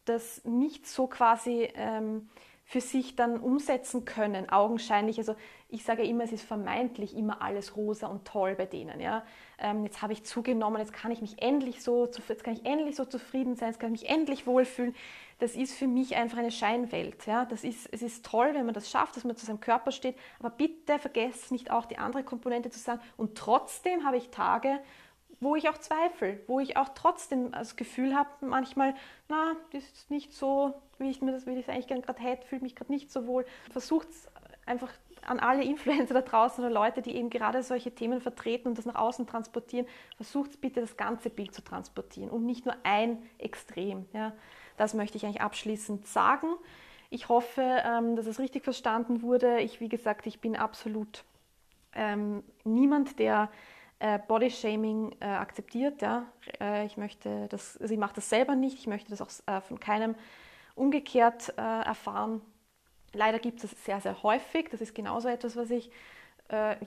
das 0.05 0.43
nicht 0.43 0.87
so 0.87 1.05
quasi 1.05 1.69
ähm, 1.75 2.29
für 2.69 2.81
sich 2.81 3.15
dann 3.15 3.39
umsetzen 3.39 4.05
können, 4.05 4.47
augenscheinlich. 4.51 5.17
Also 5.17 5.35
ich 5.69 5.83
sage 5.83 6.03
immer, 6.03 6.23
es 6.23 6.31
ist 6.31 6.43
vermeintlich 6.43 7.17
immer 7.17 7.41
alles 7.41 7.75
rosa 7.75 8.05
und 8.05 8.25
toll 8.25 8.53
bei 8.53 8.67
denen. 8.67 8.99
Ja? 8.99 9.25
Ähm, 9.57 9.85
jetzt 9.85 10.03
habe 10.03 10.13
ich 10.13 10.23
zugenommen, 10.23 10.77
jetzt 10.77 10.93
kann 10.93 11.09
ich 11.09 11.19
mich 11.19 11.41
endlich 11.41 11.81
so, 11.81 12.05
jetzt 12.05 12.43
kann 12.43 12.53
ich 12.53 12.67
endlich 12.67 12.95
so 12.95 13.05
zufrieden 13.05 13.55
sein, 13.55 13.69
jetzt 13.69 13.79
kann 13.79 13.91
ich 13.91 14.01
mich 14.03 14.11
endlich 14.11 14.45
wohlfühlen. 14.45 14.93
Das 15.39 15.55
ist 15.55 15.73
für 15.73 15.87
mich 15.87 16.15
einfach 16.15 16.37
eine 16.37 16.51
Scheinwelt. 16.51 17.25
Ja? 17.25 17.45
Das 17.45 17.63
ist, 17.63 17.91
es 17.91 18.03
ist 18.03 18.23
toll, 18.23 18.51
wenn 18.53 18.65
man 18.65 18.75
das 18.75 18.87
schafft, 18.87 19.15
dass 19.15 19.23
man 19.23 19.35
zu 19.35 19.47
seinem 19.47 19.61
Körper 19.61 19.91
steht, 19.91 20.15
aber 20.37 20.51
bitte 20.51 20.99
vergesst 20.99 21.51
nicht 21.51 21.71
auch 21.71 21.87
die 21.87 21.97
andere 21.97 22.23
Komponente 22.23 22.69
zu 22.69 22.77
sagen. 22.77 23.01
Und 23.17 23.35
trotzdem 23.35 24.05
habe 24.05 24.17
ich 24.17 24.29
Tage, 24.29 24.79
wo 25.39 25.55
ich 25.55 25.69
auch 25.69 25.77
zweifle, 25.77 26.39
wo 26.47 26.59
ich 26.59 26.77
auch 26.77 26.89
trotzdem 26.89 27.51
das 27.51 27.75
Gefühl 27.75 28.15
habe, 28.15 28.29
manchmal, 28.41 28.95
na, 29.27 29.55
das 29.71 29.83
ist 29.83 30.11
nicht 30.11 30.33
so, 30.33 30.73
wie 30.97 31.09
ich 31.09 31.21
mir 31.21 31.31
das, 31.31 31.45
wie 31.45 31.51
ich 31.51 31.67
es 31.67 31.69
eigentlich 31.69 31.87
gerade 31.87 32.21
hätte, 32.21 32.45
fühle 32.45 32.61
mich 32.61 32.75
gerade 32.75 32.91
nicht 32.91 33.11
so 33.11 33.25
wohl. 33.25 33.45
Versucht 33.71 34.07
einfach 34.65 34.91
an 35.25 35.39
alle 35.39 35.63
Influencer 35.63 36.13
da 36.13 36.21
draußen 36.21 36.63
oder 36.63 36.73
Leute, 36.73 37.01
die 37.01 37.15
eben 37.15 37.29
gerade 37.29 37.63
solche 37.63 37.93
Themen 37.93 38.21
vertreten 38.21 38.67
und 38.67 38.77
das 38.77 38.85
nach 38.85 38.95
außen 38.95 39.27
transportieren, 39.27 39.87
versucht 40.15 40.61
bitte 40.61 40.81
das 40.81 40.97
ganze 40.97 41.29
Bild 41.29 41.53
zu 41.53 41.63
transportieren 41.63 42.29
und 42.29 42.45
nicht 42.45 42.65
nur 42.65 42.75
ein 42.83 43.21
Extrem. 43.37 44.05
Ja. 44.13 44.33
Das 44.77 44.93
möchte 44.93 45.17
ich 45.17 45.25
eigentlich 45.25 45.41
abschließend 45.41 46.07
sagen. 46.07 46.47
Ich 47.09 47.27
hoffe, 47.27 47.61
ähm, 47.61 48.15
dass 48.15 48.27
es 48.27 48.39
richtig 48.39 48.63
verstanden 48.63 49.21
wurde. 49.21 49.59
Ich, 49.59 49.79
wie 49.79 49.89
gesagt, 49.89 50.27
ich 50.27 50.39
bin 50.39 50.55
absolut 50.55 51.23
ähm, 51.93 52.43
niemand, 52.63 53.19
der 53.19 53.49
äh, 53.99 54.19
Bodyshaming 54.19 55.15
äh, 55.19 55.25
akzeptiert. 55.25 56.01
Ja? 56.01 56.25
Äh, 56.59 56.85
ich 56.85 56.97
möchte 56.97 57.47
das, 57.49 57.73
sie 57.73 57.97
macht 57.97 58.17
das 58.17 58.29
selber 58.29 58.55
nicht, 58.55 58.79
ich 58.79 58.87
möchte 58.87 59.09
das 59.09 59.21
auch 59.21 59.29
äh, 59.53 59.61
von 59.61 59.79
keinem 59.79 60.15
umgekehrt 60.75 61.53
äh, 61.57 61.61
erfahren. 61.61 62.41
Leider 63.13 63.39
gibt 63.39 63.63
es 63.63 63.71
sehr, 63.83 63.99
sehr 64.01 64.23
häufig. 64.23 64.69
Das 64.69 64.81
ist 64.81 64.95
genauso 64.95 65.27
etwas, 65.27 65.55
was 65.55 65.71
ich 65.71 65.89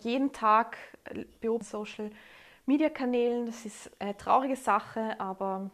jeden 0.01 0.33
Tag 0.33 0.77
beobachte 1.41 1.71
Social 1.71 2.11
Media 2.67 2.91
Kanälen. 2.91 3.47
Das 3.47 3.65
ist 3.65 3.93
eine 4.01 4.17
traurige 4.17 4.57
Sache, 4.57 5.21
aber 5.21 5.71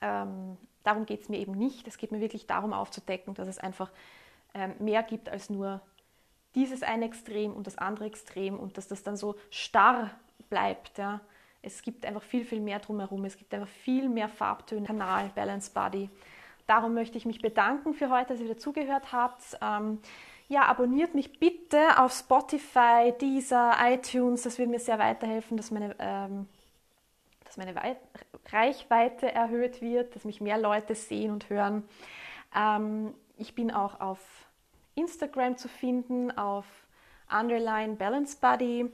ähm, 0.00 0.56
darum 0.84 1.04
geht 1.04 1.20
es 1.20 1.28
mir 1.28 1.38
eben 1.38 1.52
nicht. 1.52 1.86
Es 1.86 1.98
geht 1.98 2.12
mir 2.12 2.20
wirklich 2.20 2.46
darum 2.46 2.72
aufzudecken, 2.72 3.34
dass 3.34 3.46
es 3.46 3.58
einfach 3.58 3.90
ähm, 4.54 4.74
mehr 4.78 5.02
gibt 5.02 5.28
als 5.28 5.50
nur 5.50 5.82
dieses 6.54 6.82
eine 6.82 7.04
Extrem 7.04 7.54
und 7.54 7.66
das 7.66 7.76
andere 7.76 8.06
Extrem 8.06 8.58
und 8.58 8.78
dass 8.78 8.88
das 8.88 9.02
dann 9.02 9.16
so 9.16 9.36
starr 9.50 10.10
bleibt. 10.48 10.98
Ja. 10.98 11.20
Es 11.62 11.82
gibt 11.82 12.06
einfach 12.06 12.22
viel, 12.22 12.44
viel 12.44 12.60
mehr 12.60 12.78
drumherum. 12.78 13.24
Es 13.24 13.36
gibt 13.36 13.52
einfach 13.54 13.68
viel 13.68 14.08
mehr 14.08 14.28
Farbtöne. 14.28 14.86
Kanal, 14.86 15.30
Balance 15.34 15.70
Body. 15.72 16.08
Darum 16.66 16.94
möchte 16.94 17.16
ich 17.16 17.24
mich 17.24 17.40
bedanken 17.40 17.94
für 17.94 18.10
heute, 18.10 18.28
dass 18.28 18.40
ihr 18.40 18.46
wieder 18.46 18.58
zugehört 18.58 19.12
habt. 19.12 19.42
Ähm, 19.62 20.00
ja, 20.48 20.62
abonniert 20.66 21.14
mich 21.14 21.38
bitte 21.38 21.98
auf 21.98 22.12
Spotify, 22.12 23.12
Deezer, 23.20 23.74
iTunes. 23.82 24.42
Das 24.42 24.58
würde 24.58 24.70
mir 24.70 24.78
sehr 24.78 24.98
weiterhelfen, 24.98 25.56
dass 25.56 25.70
meine, 25.70 25.94
ähm, 25.98 26.46
dass 27.44 27.56
meine 27.56 27.74
Reichweite 28.50 29.32
erhöht 29.32 29.82
wird, 29.82 30.14
dass 30.14 30.24
mich 30.24 30.40
mehr 30.40 30.58
Leute 30.58 30.94
sehen 30.94 31.32
und 31.32 31.50
hören. 31.50 31.88
Ähm, 32.54 33.14
ich 33.36 33.54
bin 33.54 33.70
auch 33.70 34.00
auf 34.00 34.20
Instagram 34.94 35.56
zu 35.56 35.68
finden, 35.68 36.30
auf 36.36 36.66
Underline 37.30 37.96
Balance 37.96 38.36
Body. 38.40 38.90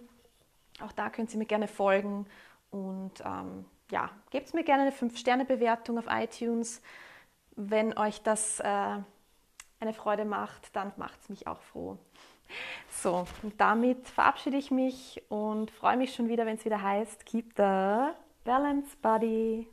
Auch 0.80 0.92
da 0.92 1.10
könnt 1.10 1.32
ihr 1.32 1.38
mir 1.38 1.46
gerne 1.46 1.68
folgen 1.68 2.26
und 2.70 3.20
ähm, 3.24 3.64
ja, 3.90 4.10
gebt 4.30 4.52
mir 4.54 4.64
gerne 4.64 4.82
eine 4.82 4.92
5-Sterne-Bewertung 4.92 5.98
auf 5.98 6.06
iTunes. 6.08 6.82
Wenn 7.56 7.96
euch 7.96 8.22
das 8.22 8.60
äh, 8.60 8.64
eine 9.80 9.92
Freude 9.92 10.24
macht, 10.24 10.74
dann 10.74 10.92
macht 10.96 11.20
es 11.22 11.28
mich 11.28 11.46
auch 11.46 11.60
froh. 11.60 11.98
So, 12.88 13.26
und 13.42 13.60
damit 13.60 14.08
verabschiede 14.08 14.56
ich 14.56 14.70
mich 14.70 15.22
und 15.28 15.70
freue 15.70 15.96
mich 15.96 16.14
schon 16.14 16.28
wieder, 16.28 16.46
wenn 16.46 16.56
es 16.56 16.64
wieder 16.64 16.82
heißt, 16.82 17.26
Keep 17.26 17.54
the 17.56 18.12
Balance 18.44 18.96
Body. 19.00 19.68